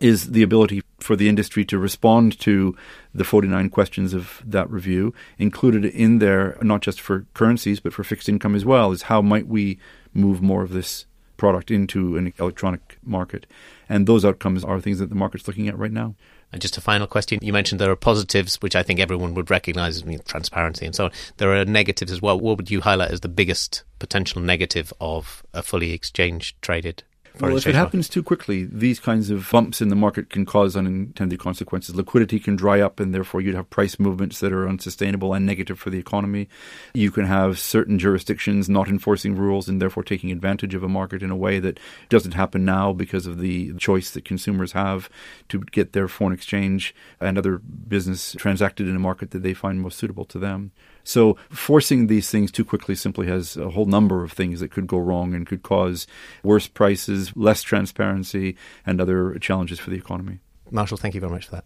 is 0.03 0.33
the 0.33 0.43
ability 0.43 0.83
for 0.99 1.15
the 1.15 1.29
industry 1.29 1.65
to 1.65 1.79
respond 1.79 2.39
to 2.41 2.77
the 3.15 3.23
49 3.23 3.71
questions 3.71 4.13
of 4.13 4.43
that 4.45 4.69
review. 4.69 5.15
Included 5.39 5.85
in 5.85 6.19
there, 6.19 6.59
not 6.61 6.83
just 6.83 7.01
for 7.01 7.25
currencies, 7.35 7.79
but 7.79 7.93
for 7.93 8.03
fixed 8.03 8.29
income 8.29 8.57
as 8.57 8.65
well, 8.65 8.91
is 8.91 9.03
how 9.03 9.23
might 9.23 9.47
we 9.47 9.79
move 10.15 10.43
more 10.43 10.63
of 10.63 10.71
this 10.71 11.07
product 11.37 11.71
into 11.71 12.17
an 12.17 12.33
electronic 12.39 12.99
market. 13.03 13.47
And 13.89 14.07
those 14.07 14.25
outcomes 14.25 14.65
are 14.65 14.81
things 14.81 14.99
that 14.99 15.09
the 15.09 15.15
market's 15.15 15.49
looking 15.49 15.69
at 15.69 15.79
right 15.79 15.91
now. 15.91 16.15
And 16.53 16.61
just 16.61 16.77
a 16.77 16.83
final 16.83 17.07
question. 17.07 17.39
You 17.43 17.53
mentioned 17.53 17.81
there 17.81 17.91
are 17.91 17.97
positives, 17.97 18.57
which 18.57 18.77
I 18.77 18.83
think 18.83 19.01
everyone 19.01 19.35
would 19.35 19.51
recognize 19.51 19.97
as 19.97 20.21
transparency 20.25 20.85
and 20.85 20.95
so 20.95 21.07
on. 21.07 21.13
There 21.39 21.57
are 21.57 21.65
negatives 21.65 22.13
as 22.13 22.21
well. 22.21 22.39
What 22.39 22.59
would 22.59 22.71
you 22.71 22.83
highlight 22.83 23.11
as 23.11 23.21
the 23.21 23.29
biggest 23.29 23.85
potential 23.99 24.43
negative 24.43 24.93
of 25.01 25.43
a 25.55 25.63
fully 25.63 25.93
exchange 25.93 26.55
traded 26.61 27.05
well, 27.41 27.57
if 27.57 27.67
it 27.67 27.75
happens 27.75 28.09
too 28.09 28.23
quickly, 28.23 28.65
these 28.65 29.01
kinds 29.01 29.31
of 29.31 29.49
bumps 29.51 29.81
in 29.81 29.89
the 29.89 29.97
market 29.97 30.29
can 30.31 30.45
cause 30.45 30.77
unintended 30.77 31.39
consequences. 31.39 31.95
Liquidity 31.95 32.39
can 32.39 32.57
dry 32.57 32.81
up, 32.81 33.01
and 33.01 33.15
therefore 33.15 33.41
you'd 33.41 33.55
have 33.55 33.71
price 33.71 33.99
movements 33.99 34.41
that 34.41 34.53
are 34.53 34.69
unsustainable 34.69 35.33
and 35.33 35.47
negative 35.47 35.79
for 35.79 35.91
the 35.91 35.99
economy. 35.99 36.49
You 36.95 37.11
can 37.11 37.25
have 37.27 37.59
certain 37.59 37.99
jurisdictions 37.99 38.69
not 38.69 38.89
enforcing 38.89 39.35
rules 39.35 39.69
and 39.69 39.81
therefore 39.81 40.03
taking 40.03 40.31
advantage 40.31 40.75
of 40.75 40.83
a 40.83 40.89
market 40.89 41.23
in 41.23 41.31
a 41.31 41.37
way 41.37 41.59
that 41.59 41.81
doesn't 42.09 42.35
happen 42.35 42.65
now 42.65 42.93
because 42.93 43.27
of 43.27 43.39
the 43.39 43.75
choice 43.75 44.11
that 44.11 44.25
consumers 44.25 44.73
have 44.73 45.09
to 45.49 45.61
get 45.61 45.93
their 45.93 46.09
foreign 46.09 46.35
exchange 46.35 46.95
and 47.21 47.39
other 47.39 47.59
business 47.59 48.35
transacted 48.39 48.89
in 48.89 48.97
a 48.97 49.01
market 49.01 49.31
that 49.31 49.43
they 49.43 49.55
find 49.55 49.81
most 49.81 49.99
suitable 49.99 50.25
to 50.27 50.39
them. 50.39 50.73
So 51.05 51.37
forcing 51.51 52.07
these 52.07 52.31
things 52.31 52.51
too 52.53 52.65
quickly 52.65 52.95
simply 52.95 53.27
has 53.27 53.57
a 53.57 53.71
whole 53.71 53.87
number 53.87 54.23
of 54.23 54.33
things 54.33 54.61
that 54.61 54.71
could 54.71 54.87
go 54.87 54.99
wrong 54.99 55.35
and 55.35 55.47
could 55.47 55.63
cause 55.63 56.07
worse 56.43 56.69
prices, 56.69 57.33
less 57.37 57.63
transparency, 57.63 58.57
and 58.87 59.01
other 59.01 59.35
challenges 59.39 59.79
for 59.79 59.91
the 59.91 59.97
economy. 59.97 60.39
Marshall, 60.71 60.97
thank 60.97 61.15
you 61.15 61.21
very 61.21 61.33
much 61.33 61.47
for 61.47 61.57
that. 61.57 61.65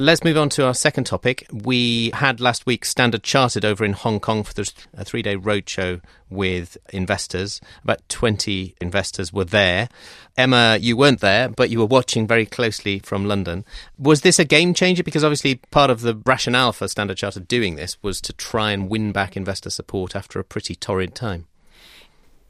Let's 0.00 0.24
move 0.24 0.36
on 0.36 0.48
to 0.50 0.66
our 0.66 0.74
second 0.74 1.04
topic. 1.04 1.46
We 1.52 2.10
had 2.14 2.40
last 2.40 2.66
week 2.66 2.84
Standard 2.84 3.22
Chartered 3.22 3.64
over 3.64 3.84
in 3.84 3.92
Hong 3.92 4.18
Kong 4.18 4.42
for 4.42 4.64
a 4.92 5.04
three 5.04 5.22
day 5.22 5.36
roadshow 5.36 6.00
with 6.28 6.76
investors. 6.92 7.60
About 7.84 8.00
20 8.08 8.74
investors 8.80 9.32
were 9.32 9.44
there. 9.44 9.88
Emma, 10.36 10.78
you 10.80 10.96
weren't 10.96 11.20
there, 11.20 11.48
but 11.48 11.70
you 11.70 11.78
were 11.78 11.86
watching 11.86 12.26
very 12.26 12.44
closely 12.44 12.98
from 12.98 13.26
London. 13.26 13.64
Was 13.96 14.22
this 14.22 14.40
a 14.40 14.44
game 14.44 14.74
changer? 14.74 15.04
Because 15.04 15.22
obviously, 15.22 15.54
part 15.70 15.90
of 15.90 16.00
the 16.00 16.20
rationale 16.26 16.72
for 16.72 16.88
Standard 16.88 17.18
Chartered 17.18 17.46
doing 17.46 17.76
this 17.76 17.96
was 18.02 18.20
to 18.22 18.32
try 18.32 18.72
and 18.72 18.88
win 18.88 19.12
back 19.12 19.36
investor 19.36 19.70
support 19.70 20.16
after 20.16 20.40
a 20.40 20.44
pretty 20.44 20.74
torrid 20.74 21.14
time 21.14 21.46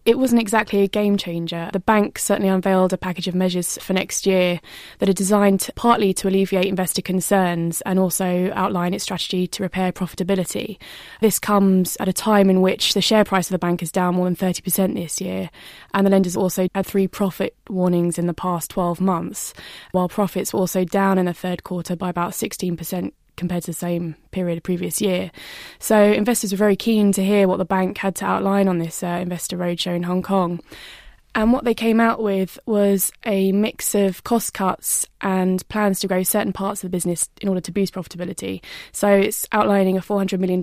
it 0.04 0.18
wasn't 0.18 0.40
exactly 0.40 0.82
a 0.82 0.88
game 0.88 1.16
changer. 1.16 1.70
The 1.72 1.80
bank 1.80 2.18
certainly 2.18 2.50
unveiled 2.50 2.92
a 2.92 2.98
package 2.98 3.26
of 3.26 3.34
measures 3.34 3.78
for 3.78 3.94
next 3.94 4.26
year 4.26 4.60
that 4.98 5.08
are 5.08 5.14
designed 5.14 5.70
partly 5.76 6.12
to 6.14 6.28
alleviate 6.28 6.66
investor 6.66 7.00
concerns 7.00 7.80
and 7.82 7.98
also 7.98 8.52
outline 8.54 8.92
its 8.92 9.04
strategy 9.04 9.46
to 9.46 9.62
repair 9.62 9.92
profitability. 9.92 10.76
This 11.20 11.38
comes 11.38 11.96
at 12.00 12.08
a 12.08 12.12
time 12.12 12.50
in 12.50 12.60
which 12.60 12.92
the 12.92 13.00
share 13.00 13.24
price 13.24 13.46
of 13.46 13.52
the 13.52 13.58
bank 13.58 13.82
is 13.82 13.90
down 13.90 14.16
more 14.16 14.26
than 14.26 14.36
30% 14.36 14.94
this 14.94 15.20
year, 15.22 15.48
and 15.94 16.06
the 16.06 16.10
lenders 16.10 16.36
also 16.36 16.68
had 16.74 16.84
three 16.84 17.08
profit 17.08 17.56
warnings 17.70 18.18
in 18.18 18.26
the 18.26 18.34
past 18.34 18.70
12 18.70 19.00
months, 19.00 19.54
while 19.92 20.08
profits 20.08 20.52
were 20.52 20.60
also 20.60 20.84
down 20.84 21.16
in 21.16 21.24
the 21.24 21.32
third 21.32 21.64
quarter 21.64 21.96
by 21.96 22.10
about 22.10 22.32
16% 22.32 23.12
compared 23.36 23.62
to 23.64 23.70
the 23.70 23.76
same 23.76 24.16
period 24.30 24.62
previous 24.62 25.00
year. 25.00 25.30
So 25.78 26.00
investors 26.00 26.52
were 26.52 26.58
very 26.58 26.76
keen 26.76 27.12
to 27.12 27.24
hear 27.24 27.48
what 27.48 27.58
the 27.58 27.64
bank 27.64 27.98
had 27.98 28.14
to 28.16 28.24
outline 28.24 28.68
on 28.68 28.78
this 28.78 29.02
uh, 29.02 29.18
investor 29.22 29.56
roadshow 29.56 29.94
in 29.94 30.02
Hong 30.02 30.22
Kong. 30.22 30.60
And 31.36 31.52
what 31.52 31.64
they 31.64 31.74
came 31.74 31.98
out 31.98 32.22
with 32.22 32.60
was 32.64 33.10
a 33.26 33.50
mix 33.50 33.96
of 33.96 34.22
cost 34.22 34.54
cuts 34.54 35.04
and 35.20 35.66
plans 35.68 35.98
to 36.00 36.06
grow 36.06 36.22
certain 36.22 36.52
parts 36.52 36.84
of 36.84 36.90
the 36.90 36.94
business 36.94 37.28
in 37.40 37.48
order 37.48 37.60
to 37.62 37.72
boost 37.72 37.92
profitability. 37.92 38.62
So 38.92 39.08
it's 39.08 39.44
outlining 39.50 39.96
a 39.96 40.00
$400 40.00 40.38
million 40.38 40.62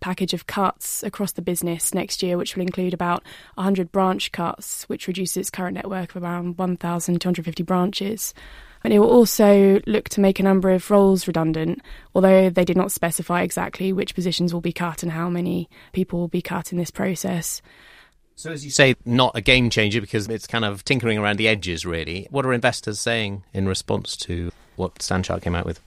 package 0.00 0.34
of 0.34 0.46
cuts 0.46 1.02
across 1.02 1.32
the 1.32 1.42
business 1.42 1.94
next 1.94 2.22
year, 2.22 2.36
which 2.36 2.54
will 2.54 2.62
include 2.62 2.92
about 2.92 3.22
100 3.54 3.90
branch 3.90 4.30
cuts, 4.30 4.86
which 4.90 5.06
reduces 5.06 5.38
its 5.38 5.50
current 5.50 5.74
network 5.74 6.14
of 6.14 6.22
around 6.22 6.58
1,250 6.58 7.62
branches. 7.62 8.34
And 8.82 8.92
it 8.92 8.98
will 8.98 9.10
also 9.10 9.80
look 9.86 10.08
to 10.10 10.20
make 10.20 10.40
a 10.40 10.42
number 10.42 10.70
of 10.70 10.90
roles 10.90 11.26
redundant, 11.26 11.82
although 12.14 12.48
they 12.48 12.64
did 12.64 12.76
not 12.76 12.92
specify 12.92 13.42
exactly 13.42 13.92
which 13.92 14.14
positions 14.14 14.54
will 14.54 14.60
be 14.60 14.72
cut 14.72 15.02
and 15.02 15.12
how 15.12 15.28
many 15.28 15.68
people 15.92 16.18
will 16.18 16.28
be 16.28 16.42
cut 16.42 16.72
in 16.72 16.78
this 16.78 16.90
process. 16.90 17.60
So, 18.36 18.50
as 18.50 18.64
you 18.64 18.70
say, 18.70 18.94
not 19.04 19.36
a 19.36 19.42
game 19.42 19.68
changer 19.68 20.00
because 20.00 20.26
it's 20.28 20.46
kind 20.46 20.64
of 20.64 20.82
tinkering 20.82 21.18
around 21.18 21.36
the 21.36 21.46
edges, 21.46 21.84
really. 21.84 22.26
What 22.30 22.46
are 22.46 22.54
investors 22.54 22.98
saying 22.98 23.44
in 23.52 23.68
response 23.68 24.16
to 24.18 24.50
what 24.76 24.94
Stanchart 25.00 25.42
came 25.42 25.54
out 25.54 25.66
with? 25.66 25.80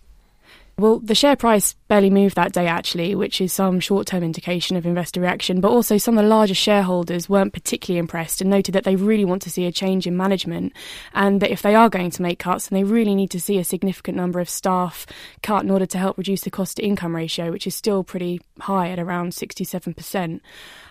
Well, 0.76 0.98
the 0.98 1.14
share 1.14 1.36
price 1.36 1.76
barely 1.88 2.10
moved 2.10 2.36
that 2.36 2.52
day, 2.52 2.66
actually, 2.66 3.14
which 3.14 3.40
is 3.40 3.54
some 3.54 3.80
short 3.80 4.08
term 4.08 4.24
indication 4.24 4.76
of 4.76 4.88
investor 4.88 5.22
reaction. 5.22 5.62
But 5.62 5.70
also, 5.70 6.00
some 6.00 6.18
of 6.18 6.24
the 6.24 6.30
larger 6.30 6.56
shareholders 6.56 7.30
weren't 7.30 7.54
particularly 7.54 8.00
impressed 8.00 8.42
and 8.42 8.50
noted 8.50 8.74
that 8.74 8.84
they 8.84 8.96
really 8.96 9.24
want 9.24 9.44
to 9.44 9.52
see 9.52 9.68
a 9.68 9.72
change 9.72 10.08
in 10.08 10.18
management 10.18 10.74
and 11.14 11.42
that 11.42 11.52
if 11.52 11.62
they 11.62 11.76
are 11.76 11.90
going 11.90 12.10
to 12.10 12.24
make 12.24 12.40
cuts, 12.40 12.70
then 12.70 12.78
they 12.78 12.84
really 12.84 13.14
need 13.14 13.30
to 13.32 13.40
see 13.40 13.60
a 13.60 13.64
significant 13.64 14.18
number 14.18 14.40
of 14.40 14.50
staff 14.50 15.06
cut 15.44 15.64
in 15.64 15.70
order 15.70 15.86
to 15.86 16.00
help 16.00 16.18
reduce 16.18 16.42
the 16.42 16.50
cost 16.50 16.78
to 16.78 16.84
income 16.84 17.16
ratio, 17.16 17.52
which 17.52 17.68
is 17.68 17.76
still 17.76 18.04
pretty 18.04 18.42
high 18.60 18.90
at 18.90 18.98
around 18.98 19.34
67%. 19.34 20.40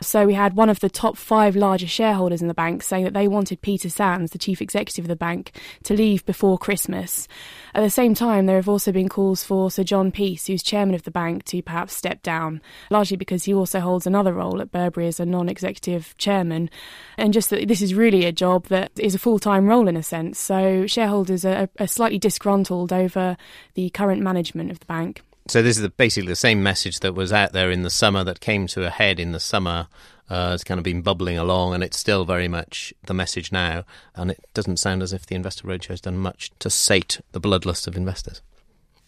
So, 0.01 0.27
we 0.27 0.35
had 0.35 0.55
one 0.55 0.71
of 0.71 0.79
the 0.79 0.91
top 0.91 1.17
five 1.17 1.57
largest 1.57 1.93
shareholders 1.93 2.41
in 2.41 2.47
the 2.47 2.55
bank 2.55 2.85
saying 2.85 3.03
that 3.03 3.15
they 3.15 3.27
wanted 3.27 3.61
Peter 3.63 3.89
Sands, 3.89 4.31
the 4.31 4.39
chief 4.39 4.63
executive 4.63 5.07
of 5.07 5.09
the 5.09 5.17
bank, 5.17 5.59
to 5.83 5.95
leave 5.95 6.25
before 6.25 6.57
Christmas. 6.57 7.27
At 7.75 7.81
the 7.81 7.91
same 7.91 8.15
time, 8.15 8.47
there 8.47 8.57
have 8.57 8.69
also 8.69 8.93
been 8.93 9.09
calls 9.09 9.43
for 9.43 9.72
Sir 9.73 9.85
John 9.85 10.13
Peace, 10.13 10.47
who's 10.47 10.63
chairman 10.63 10.95
of 10.95 11.03
the 11.03 11.11
bank, 11.11 11.45
to 11.45 11.63
perhaps 11.63 11.95
step 11.95 12.23
down, 12.23 12.61
largely 12.91 13.17
because 13.17 13.45
he 13.45 13.55
also 13.55 13.81
holds 13.81 14.07
another 14.07 14.33
role 14.33 14.61
at 14.61 14.73
Burberry 14.73 15.09
as 15.09 15.21
a 15.21 15.27
non 15.27 15.49
executive 15.49 16.17
chairman. 16.19 16.71
And 17.17 17.33
just 17.33 17.51
that 17.51 17.67
this 17.69 17.83
is 17.83 17.95
really 17.95 18.25
a 18.25 18.33
job 18.33 18.67
that 18.67 18.93
is 18.99 19.15
a 19.15 19.19
full 19.19 19.39
time 19.39 19.67
role 19.67 19.89
in 19.89 19.97
a 19.97 20.03
sense. 20.03 20.39
So 20.39 20.87
shareholders 20.87 21.45
are, 21.45 21.69
are 21.79 21.87
slightly 21.87 22.19
disgruntled 22.19 22.93
over 22.93 23.37
the 23.75 23.91
current 23.91 24.23
management 24.23 24.71
of 24.71 24.81
the 24.81 24.87
bank. 24.87 25.23
So 25.49 25.61
this 25.61 25.79
is 25.79 25.89
basically 25.89 26.29
the 26.29 26.37
same 26.37 26.63
message 26.63 27.01
that 27.01 27.15
was 27.15 27.33
out 27.33 27.53
there 27.53 27.71
in 27.71 27.83
the 27.83 27.91
summer 27.91 28.23
that 28.25 28.41
came 28.41 28.67
to 28.69 28.87
a 28.87 28.91
head 28.91 29.19
in 29.19 29.33
the 29.33 29.41
summer. 29.41 29.89
Uh, 30.31 30.53
it's 30.55 30.65
kind 30.65 30.79
of 30.79 30.85
been 30.85 31.03
bubbling 31.03 31.37
along, 31.37 31.75
and 31.75 31.83
it's 31.83 31.99
still 31.99 32.25
very 32.25 32.49
much 32.49 32.95
the 33.07 33.13
message 33.13 33.51
now. 33.51 33.85
And 34.15 34.31
it 34.31 34.43
doesn't 34.55 34.79
sound 34.79 35.03
as 35.03 35.13
if 35.13 35.27
the 35.27 35.35
investor 35.35 35.67
roadshow 35.67 35.89
has 35.89 36.01
done 36.01 36.17
much 36.17 36.53
to 36.61 36.71
sate 36.71 37.21
the 37.33 37.41
bloodlust 37.41 37.87
of 37.87 37.97
investors. 37.97 38.41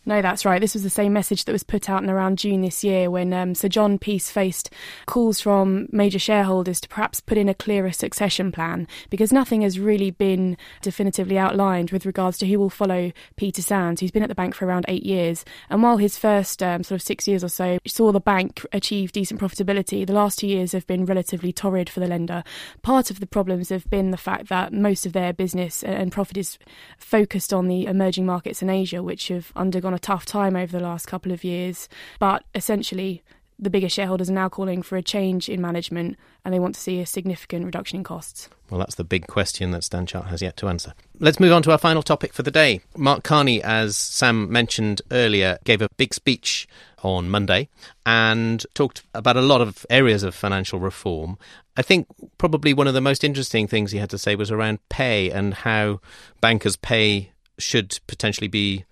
No, 0.07 0.21
that's 0.21 0.45
right. 0.45 0.61
This 0.61 0.75
was 0.75 0.83
the 0.83 0.91
same 0.91 1.15
message 1.15 1.47
that 1.47 1.53
was 1.53 1.63
put 1.63 1.89
out 1.89 2.03
in 2.03 2.11
around 2.11 2.37
June 2.37 2.61
this 2.61 2.85
year 2.85 3.11
when 3.11 3.33
um, 3.33 3.55
Sir 3.55 3.69
John 3.69 3.99
Peace 3.99 4.31
faced 4.31 4.71
calls 5.07 5.41
from 5.41 5.89
major 5.93 6.19
shareholders 6.19 6.79
to 6.83 6.89
perhaps 6.89 7.21
put 7.21 7.39
in 7.39 7.49
a 7.49 7.55
clearer 7.55 7.91
succession 7.91 8.53
plan 8.53 8.87
because 9.09 9.33
nothing 9.33 9.63
has 9.63 9.79
really 9.79 10.11
been 10.11 10.59
definitively 10.83 11.39
outlined 11.39 11.91
with 11.91 12.05
regards 12.05 12.37
to 12.39 12.47
who 12.47 12.59
will 12.59 12.69
follow 12.69 13.13
Peter 13.37 13.63
Sands, 13.63 14.03
who's 14.03 14.11
been 14.11 14.23
at 14.23 14.29
the 14.29 14.35
bank 14.35 14.55
for 14.55 14.67
around 14.67 14.85
eight 14.89 15.07
years. 15.07 15.43
And 15.71 15.83
while 15.83 15.97
his 15.97 16.19
first 16.19 16.63
um, 16.63 16.83
sort 16.83 17.01
of 17.01 17.07
six 17.07 17.27
years 17.27 17.43
or 17.43 17.49
so 17.49 17.79
saw 17.87 18.13
the 18.13 18.21
bank 18.21 18.65
achieve 18.75 19.11
decent 19.11 19.41
profitability, 19.41 20.07
the 20.07 20.13
last 20.13 20.39
two 20.39 20.49
years 20.49 20.73
have 20.73 20.87
been 20.87 21.07
relatively 21.07 21.51
torrid 21.51 21.89
for 21.89 22.01
the 22.01 22.07
lender. 22.07 22.45
Part 22.83 23.11
of 23.11 23.21
the 23.21 23.27
problems 23.27 23.71
have 23.71 23.89
been 23.89 24.11
the 24.11 24.19
fact 24.19 24.51
that 24.51 24.75
most 24.75 25.07
of 25.07 25.15
their 25.15 25.33
business 25.33 25.83
and 25.83 26.13
profit 26.13 26.37
is 26.37 26.59
focused 26.99 27.55
on 27.55 27.69
the 27.69 27.87
emerging 27.87 28.27
markets 28.27 28.61
in 28.61 28.69
Asia, 28.69 29.03
which 29.03 29.29
have 29.29 29.51
undergone 29.57 29.94
a 29.95 29.99
tough 29.99 30.27
time 30.27 30.57
over 30.57 30.77
the 30.77 30.85
last 30.85 31.07
couple 31.07 31.33
of 31.33 31.45
years. 31.45 31.89
But 32.19 32.45
essentially, 32.55 33.23
the 33.59 33.71
bigger 33.71 33.89
shareholders 33.89 34.29
are 34.29 34.35
now 34.35 34.49
calling 34.49 34.83
for 34.83 34.97
a 34.97 35.03
change 35.03 35.49
in 35.49 35.61
management 35.61 36.17
and 36.45 36.53
they 36.53 36.59
want 36.59 36.75
to 36.75 36.81
see 36.81 37.01
a 37.01 37.07
significant 37.07 37.65
reduction 37.65 37.99
in 37.99 38.05
costs. 38.05 38.49
Well, 38.71 38.81
that's 38.81 38.97
the 38.97 39.05
big 39.05 39.27
question 39.27 39.71
that 39.71 39.83
Stanchart 39.83 40.27
has 40.27 40.43
yet 40.43 40.57
to 40.59 40.69
answer. 40.69 40.95
Let's 41.21 41.39
move 41.39 41.53
on 41.53 41.63
to 41.63 41.71
our 41.71 41.79
final 41.79 42.03
topic 42.03 42.33
for 42.33 42.43
the 42.43 42.51
day. 42.51 42.81
Mark 42.97 43.23
Carney, 43.23 43.63
as 43.63 43.97
Sam 43.97 44.51
mentioned 44.51 45.03
earlier, 45.11 45.59
gave 45.65 45.83
a 45.83 45.89
big 45.97 46.15
speech 46.15 46.67
on 47.03 47.29
Monday 47.29 47.69
and 48.05 48.65
talked 48.75 49.03
about 49.15 49.37
a 49.37 49.43
lot 49.43 49.61
of 49.61 49.87
areas 49.91 50.23
of 50.23 50.35
financial 50.35 50.81
reform. 50.81 51.39
I 51.77 51.83
think 51.83 52.09
probably 52.39 52.73
one 52.73 52.89
of 52.89 52.95
the 52.95 53.01
most 53.01 53.23
interesting 53.23 53.69
things 53.69 53.93
he 53.93 53.99
had 53.99 54.11
to 54.11 54.19
say 54.19 54.35
was 54.35 54.51
around 54.51 54.81
pay 54.89 55.31
and 55.31 55.55
how 55.55 56.01
bankers' 56.41 56.77
pay 56.77 57.31
should 57.59 58.01
potentially 58.07 58.49
be 58.49 58.85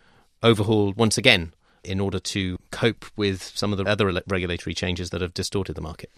overhauled 0.43 0.97
once 0.97 1.19
again 1.19 1.53
in 1.85 2.01
order 2.01 2.19
to 2.19 2.59
cope 2.71 3.05
with 3.17 3.43
some 3.43 3.73
of 3.73 3.79
the 3.79 3.85
other 3.85 4.07
regulatory 4.27 4.75
changes 4.75 5.11
that 5.11 5.21
have 5.21 5.35
distorted 5.35 5.75
the 5.75 5.81
market. 5.81 6.11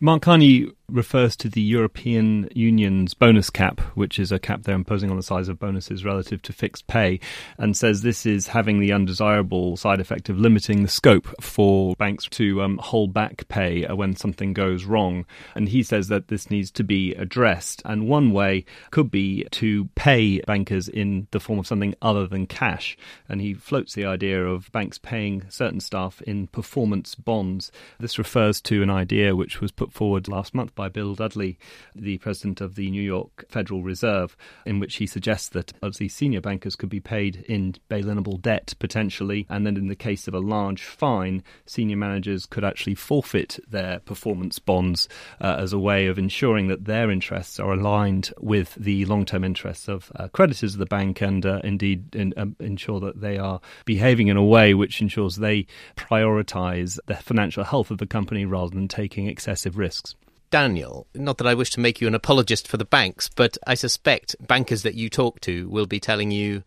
Mark 0.00 0.22
Carney 0.22 0.70
refers 0.90 1.36
to 1.36 1.50
the 1.50 1.60
European 1.60 2.48
Union's 2.54 3.12
bonus 3.12 3.50
cap, 3.50 3.80
which 3.94 4.18
is 4.18 4.32
a 4.32 4.38
cap 4.38 4.62
they're 4.62 4.74
imposing 4.74 5.10
on 5.10 5.18
the 5.18 5.22
size 5.22 5.48
of 5.48 5.58
bonuses 5.58 6.04
relative 6.04 6.40
to 6.40 6.52
fixed 6.52 6.86
pay, 6.86 7.20
and 7.58 7.76
says 7.76 8.00
this 8.00 8.24
is 8.24 8.46
having 8.46 8.80
the 8.80 8.92
undesirable 8.92 9.76
side 9.76 10.00
effect 10.00 10.30
of 10.30 10.38
limiting 10.38 10.82
the 10.82 10.88
scope 10.88 11.26
for 11.42 11.94
banks 11.96 12.26
to 12.30 12.62
um, 12.62 12.78
hold 12.78 13.12
back 13.12 13.46
pay 13.48 13.86
when 13.86 14.16
something 14.16 14.54
goes 14.54 14.86
wrong. 14.86 15.26
And 15.54 15.68
he 15.68 15.82
says 15.82 16.08
that 16.08 16.28
this 16.28 16.50
needs 16.50 16.70
to 16.72 16.84
be 16.84 17.14
addressed. 17.14 17.82
And 17.84 18.08
one 18.08 18.32
way 18.32 18.64
could 18.90 19.10
be 19.10 19.46
to 19.52 19.90
pay 19.94 20.40
bankers 20.40 20.88
in 20.88 21.28
the 21.32 21.40
form 21.40 21.58
of 21.58 21.66
something 21.66 21.94
other 22.00 22.26
than 22.26 22.46
cash. 22.46 22.96
And 23.28 23.42
he 23.42 23.52
floats 23.52 23.92
the 23.94 24.06
idea 24.06 24.42
of 24.42 24.72
banks 24.72 24.96
paying 24.96 25.44
certain 25.50 25.80
staff 25.80 26.22
in 26.22 26.46
performance 26.46 27.14
bonds. 27.14 27.70
This 28.00 28.16
refers 28.16 28.62
to 28.62 28.82
an 28.82 28.90
idea 28.90 29.36
which 29.36 29.60
was 29.60 29.70
put 29.78 29.92
forward 29.92 30.26
last 30.26 30.54
month 30.54 30.74
by 30.74 30.88
Bill 30.88 31.14
Dudley, 31.14 31.56
the 31.94 32.18
president 32.18 32.60
of 32.60 32.74
the 32.74 32.90
New 32.90 33.00
York 33.00 33.44
Federal 33.48 33.84
Reserve, 33.84 34.36
in 34.66 34.80
which 34.80 34.96
he 34.96 35.06
suggests 35.06 35.48
that 35.50 35.72
the 35.96 36.08
senior 36.08 36.40
bankers 36.40 36.74
could 36.74 36.88
be 36.88 37.00
paid 37.00 37.44
in 37.48 37.76
bail-inable 37.88 38.42
debt 38.42 38.74
potentially, 38.80 39.46
and 39.48 39.64
then 39.64 39.76
in 39.76 39.86
the 39.86 39.94
case 39.94 40.26
of 40.26 40.34
a 40.34 40.40
large 40.40 40.82
fine, 40.82 41.44
senior 41.64 41.96
managers 41.96 42.44
could 42.44 42.64
actually 42.64 42.96
forfeit 42.96 43.60
their 43.70 44.00
performance 44.00 44.58
bonds 44.58 45.08
uh, 45.40 45.54
as 45.58 45.72
a 45.72 45.78
way 45.78 46.08
of 46.08 46.18
ensuring 46.18 46.66
that 46.66 46.86
their 46.86 47.08
interests 47.08 47.60
are 47.60 47.72
aligned 47.72 48.32
with 48.40 48.74
the 48.74 49.04
long-term 49.04 49.44
interests 49.44 49.86
of 49.86 50.10
uh, 50.16 50.26
creditors 50.28 50.74
of 50.74 50.80
the 50.80 50.86
bank, 50.86 51.20
and 51.20 51.46
uh, 51.46 51.60
indeed 51.62 52.16
in, 52.16 52.34
um, 52.36 52.56
ensure 52.58 52.98
that 52.98 53.20
they 53.20 53.38
are 53.38 53.60
behaving 53.84 54.26
in 54.26 54.36
a 54.36 54.44
way 54.44 54.74
which 54.74 55.00
ensures 55.00 55.36
they 55.36 55.66
prioritise 55.96 56.98
the 57.06 57.14
financial 57.14 57.62
health 57.62 57.92
of 57.92 57.98
the 57.98 58.06
company 58.06 58.44
rather 58.44 58.74
than 58.74 58.88
taking 58.88 59.28
excessive 59.28 59.67
risks. 59.76 60.14
Daniel, 60.50 61.06
not 61.14 61.38
that 61.38 61.46
I 61.46 61.54
wish 61.54 61.70
to 61.72 61.80
make 61.80 62.00
you 62.00 62.06
an 62.08 62.14
apologist 62.14 62.66
for 62.66 62.78
the 62.78 62.84
banks, 62.84 63.28
but 63.34 63.58
I 63.66 63.74
suspect 63.74 64.34
bankers 64.40 64.82
that 64.82 64.94
you 64.94 65.10
talk 65.10 65.40
to 65.42 65.68
will 65.68 65.86
be 65.86 66.00
telling 66.00 66.30
you, 66.30 66.62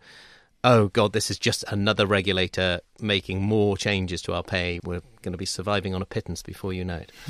oh, 0.63 0.89
God, 0.89 1.13
this 1.13 1.31
is 1.31 1.39
just 1.39 1.63
another 1.67 2.05
regulator 2.05 2.81
making 2.99 3.41
more 3.41 3.77
changes 3.77 4.21
to 4.23 4.33
our 4.33 4.43
pay. 4.43 4.79
We're 4.83 5.01
going 5.21 5.31
to 5.31 5.38
be 5.38 5.45
surviving 5.45 5.93
on 5.93 6.01
a 6.01 6.05
pittance 6.05 6.41
before 6.41 6.73
you 6.73 6.86
know 6.86 6.97
it. 6.97 7.12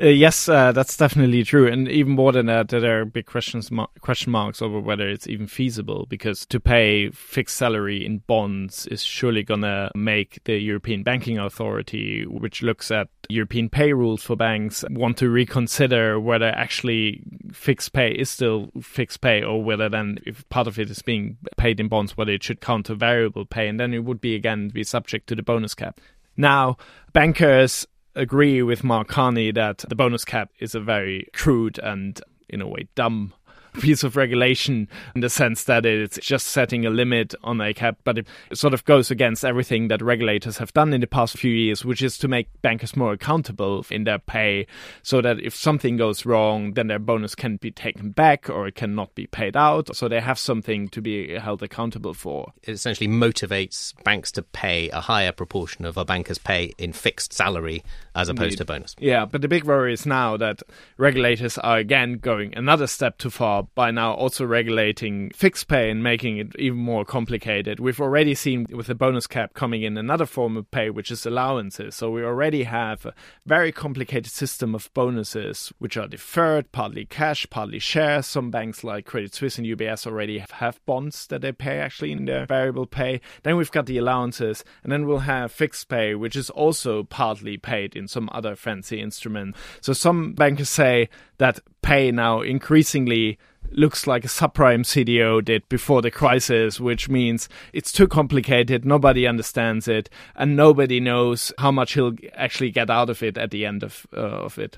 Uh, 0.00 0.06
yes, 0.06 0.48
uh, 0.48 0.72
that's 0.72 0.96
definitely 0.96 1.42
true. 1.42 1.66
And 1.66 1.88
even 1.88 2.12
more 2.12 2.32
than 2.32 2.46
that, 2.46 2.68
there 2.68 3.00
are 3.00 3.04
big 3.04 3.26
questions 3.26 3.70
mar- 3.70 3.88
question 4.00 4.30
marks 4.30 4.62
over 4.62 4.78
whether 4.78 5.08
it's 5.08 5.26
even 5.26 5.46
feasible 5.46 6.06
because 6.08 6.46
to 6.46 6.60
pay 6.60 7.10
fixed 7.10 7.56
salary 7.56 8.04
in 8.04 8.18
bonds 8.18 8.86
is 8.86 9.02
surely 9.02 9.42
going 9.42 9.62
to 9.62 9.90
make 9.94 10.42
the 10.44 10.58
European 10.58 11.02
Banking 11.02 11.38
Authority, 11.38 12.24
which 12.26 12.62
looks 12.62 12.90
at 12.90 13.08
European 13.28 13.68
pay 13.68 13.92
rules 13.92 14.22
for 14.22 14.36
banks, 14.36 14.84
want 14.90 15.16
to 15.18 15.28
reconsider 15.28 16.18
whether 16.18 16.48
actually 16.48 17.22
fixed 17.52 17.92
pay 17.92 18.10
is 18.12 18.30
still 18.30 18.70
fixed 18.80 19.20
pay 19.20 19.42
or 19.42 19.62
whether 19.62 19.88
then 19.88 20.18
if 20.24 20.48
part 20.48 20.66
of 20.66 20.78
it 20.78 20.90
is 20.90 21.02
being 21.02 21.36
paid 21.56 21.80
in 21.80 21.88
bonds, 21.88 22.16
whether 22.16 22.32
it 22.32 22.42
should 22.42 22.60
count 22.60 22.86
to 22.86 22.94
variable 22.94 23.44
pay. 23.44 23.68
And 23.68 23.78
then 23.78 23.92
it 23.92 24.04
would 24.04 24.20
be 24.20 24.34
again 24.34 24.68
be 24.68 24.84
subject 24.84 25.28
to 25.28 25.34
the 25.34 25.42
bonus 25.42 25.74
cap. 25.74 26.00
Now, 26.40 26.78
bankers 27.12 27.86
agree 28.14 28.62
with 28.62 28.82
Mark 28.82 29.08
Carney 29.08 29.52
that 29.52 29.84
the 29.86 29.94
bonus 29.94 30.24
cap 30.24 30.50
is 30.58 30.74
a 30.74 30.80
very 30.80 31.28
crude 31.34 31.78
and, 31.78 32.18
in 32.48 32.62
a 32.62 32.66
way, 32.66 32.88
dumb 32.94 33.34
piece 33.74 34.02
of 34.02 34.16
regulation 34.16 34.88
in 35.14 35.20
the 35.20 35.30
sense 35.30 35.64
that 35.64 35.86
it's 35.86 36.18
just 36.18 36.48
setting 36.48 36.84
a 36.86 36.90
limit 36.90 37.34
on 37.42 37.60
a 37.60 37.72
cap, 37.72 37.98
but 38.04 38.18
it 38.18 38.26
sort 38.52 38.74
of 38.74 38.84
goes 38.84 39.10
against 39.10 39.44
everything 39.44 39.88
that 39.88 40.02
regulators 40.02 40.58
have 40.58 40.72
done 40.72 40.92
in 40.92 41.00
the 41.00 41.06
past 41.06 41.36
few 41.36 41.52
years, 41.52 41.84
which 41.84 42.02
is 42.02 42.18
to 42.18 42.28
make 42.28 42.48
bankers 42.62 42.96
more 42.96 43.12
accountable 43.12 43.84
in 43.90 44.04
their 44.04 44.18
pay 44.18 44.66
so 45.02 45.20
that 45.20 45.40
if 45.40 45.54
something 45.54 45.96
goes 45.96 46.26
wrong, 46.26 46.74
then 46.74 46.86
their 46.86 46.98
bonus 46.98 47.34
can 47.34 47.56
be 47.56 47.70
taken 47.70 48.10
back 48.10 48.48
or 48.48 48.66
it 48.66 48.74
cannot 48.74 49.14
be 49.14 49.26
paid 49.26 49.56
out. 49.56 49.94
So 49.94 50.08
they 50.08 50.20
have 50.20 50.38
something 50.38 50.88
to 50.88 51.00
be 51.00 51.34
held 51.38 51.62
accountable 51.62 52.14
for. 52.14 52.52
It 52.62 52.72
essentially 52.72 53.08
motivates 53.08 53.92
banks 54.04 54.32
to 54.32 54.42
pay 54.42 54.88
a 54.90 55.00
higher 55.00 55.32
proportion 55.32 55.84
of 55.84 55.96
a 55.96 56.04
banker's 56.04 56.38
pay 56.38 56.72
in 56.78 56.92
fixed 56.92 57.32
salary 57.32 57.82
as 58.14 58.28
opposed 58.28 58.52
Indeed. 58.52 58.58
to 58.58 58.64
bonus. 58.64 58.96
Yeah, 58.98 59.24
but 59.24 59.42
the 59.42 59.48
big 59.48 59.64
worry 59.64 59.92
is 59.92 60.06
now 60.06 60.36
that 60.36 60.62
regulators 60.96 61.58
are 61.58 61.78
again 61.78 62.14
going 62.14 62.56
another 62.56 62.86
step 62.86 63.18
too 63.18 63.30
far 63.30 63.59
by 63.74 63.90
now 63.90 64.14
also 64.14 64.44
regulating 64.44 65.30
fixed 65.30 65.68
pay 65.68 65.90
and 65.90 66.02
making 66.02 66.38
it 66.38 66.56
even 66.58 66.78
more 66.78 67.04
complicated. 67.04 67.80
We've 67.80 68.00
already 68.00 68.34
seen 68.34 68.66
with 68.70 68.86
the 68.86 68.94
bonus 68.94 69.26
cap 69.26 69.54
coming 69.54 69.82
in 69.82 69.96
another 69.96 70.26
form 70.26 70.56
of 70.56 70.70
pay, 70.70 70.90
which 70.90 71.10
is 71.10 71.26
allowances. 71.26 71.94
So 71.94 72.10
we 72.10 72.24
already 72.24 72.64
have 72.64 73.06
a 73.06 73.14
very 73.46 73.72
complicated 73.72 74.32
system 74.32 74.74
of 74.74 74.92
bonuses, 74.94 75.72
which 75.78 75.96
are 75.96 76.08
deferred, 76.08 76.72
partly 76.72 77.04
cash, 77.04 77.46
partly 77.50 77.78
shares. 77.78 78.26
Some 78.26 78.50
banks 78.50 78.84
like 78.84 79.06
Credit 79.06 79.34
Suisse 79.34 79.58
and 79.58 79.66
UBS 79.66 80.06
already 80.06 80.38
have, 80.38 80.80
bonds 80.86 81.26
that 81.26 81.42
they 81.42 81.52
pay 81.52 81.78
actually 81.78 82.12
in 82.12 82.24
their 82.24 82.46
variable 82.46 82.86
pay. 82.86 83.20
Then 83.42 83.56
we've 83.56 83.70
got 83.70 83.86
the 83.86 83.98
allowances, 83.98 84.64
and 84.82 84.90
then 84.90 85.06
we'll 85.06 85.18
have 85.20 85.52
fixed 85.52 85.88
pay, 85.88 86.14
which 86.14 86.36
is 86.36 86.50
also 86.50 87.02
partly 87.02 87.56
paid 87.56 87.96
in 87.96 88.08
some 88.08 88.28
other 88.32 88.56
fancy 88.56 89.00
instrument. 89.00 89.56
So 89.80 89.92
some 89.92 90.32
bankers 90.32 90.68
say 90.68 91.08
that 91.40 91.58
pay 91.80 92.12
now 92.12 92.42
increasingly 92.42 93.38
looks 93.72 94.06
like 94.06 94.24
a 94.24 94.28
subprime 94.28 94.84
CDO 94.84 95.42
did 95.42 95.66
before 95.68 96.02
the 96.02 96.10
crisis, 96.10 96.78
which 96.78 97.08
means 97.08 97.48
it's 97.72 97.92
too 97.92 98.06
complicated, 98.06 98.84
nobody 98.84 99.26
understands 99.26 99.88
it, 99.88 100.10
and 100.36 100.54
nobody 100.54 101.00
knows 101.00 101.50
how 101.58 101.70
much 101.70 101.94
he'll 101.94 102.14
actually 102.34 102.70
get 102.70 102.90
out 102.90 103.08
of 103.08 103.22
it 103.22 103.38
at 103.38 103.50
the 103.50 103.64
end 103.64 103.82
of, 103.82 104.06
uh, 104.14 104.20
of 104.20 104.58
it. 104.58 104.76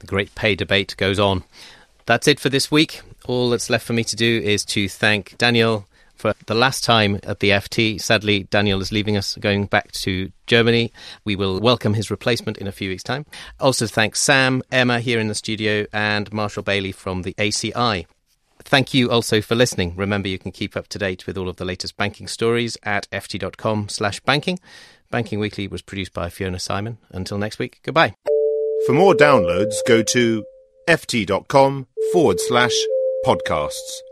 The 0.00 0.06
great 0.06 0.34
pay 0.34 0.54
debate 0.54 0.94
goes 0.98 1.18
on. 1.18 1.44
That's 2.04 2.28
it 2.28 2.38
for 2.38 2.50
this 2.50 2.70
week. 2.70 3.00
All 3.24 3.48
that's 3.48 3.70
left 3.70 3.86
for 3.86 3.94
me 3.94 4.04
to 4.04 4.16
do 4.16 4.40
is 4.44 4.64
to 4.66 4.88
thank 4.88 5.38
Daniel 5.38 5.86
for 6.22 6.34
the 6.46 6.54
last 6.54 6.84
time 6.84 7.18
at 7.24 7.40
the 7.40 7.50
FT. 7.50 8.00
Sadly, 8.00 8.44
Daniel 8.44 8.80
is 8.80 8.92
leaving 8.92 9.16
us, 9.16 9.34
going 9.40 9.66
back 9.66 9.90
to 9.92 10.30
Germany. 10.46 10.92
We 11.24 11.34
will 11.34 11.58
welcome 11.58 11.94
his 11.94 12.12
replacement 12.12 12.58
in 12.58 12.68
a 12.68 12.72
few 12.72 12.90
weeks' 12.90 13.02
time. 13.02 13.26
Also, 13.58 13.88
thanks 13.88 14.22
Sam, 14.22 14.62
Emma 14.70 15.00
here 15.00 15.18
in 15.18 15.26
the 15.26 15.34
studio, 15.34 15.84
and 15.92 16.32
Marshall 16.32 16.62
Bailey 16.62 16.92
from 16.92 17.22
the 17.22 17.34
ACI. 17.34 18.06
Thank 18.60 18.94
you 18.94 19.10
also 19.10 19.40
for 19.40 19.56
listening. 19.56 19.96
Remember, 19.96 20.28
you 20.28 20.38
can 20.38 20.52
keep 20.52 20.76
up 20.76 20.86
to 20.88 20.98
date 20.98 21.26
with 21.26 21.36
all 21.36 21.48
of 21.48 21.56
the 21.56 21.64
latest 21.64 21.96
banking 21.96 22.28
stories 22.28 22.78
at 22.84 23.10
ft.com 23.10 23.88
slash 23.88 24.20
banking. 24.20 24.60
Banking 25.10 25.40
Weekly 25.40 25.66
was 25.66 25.82
produced 25.82 26.12
by 26.12 26.30
Fiona 26.30 26.60
Simon. 26.60 26.98
Until 27.10 27.36
next 27.36 27.58
week, 27.58 27.80
goodbye. 27.82 28.14
For 28.86 28.92
more 28.92 29.14
downloads, 29.14 29.74
go 29.88 30.04
to 30.04 30.44
ft.com 30.88 31.88
forward 32.12 32.38
slash 32.38 32.74
podcasts. 33.26 34.11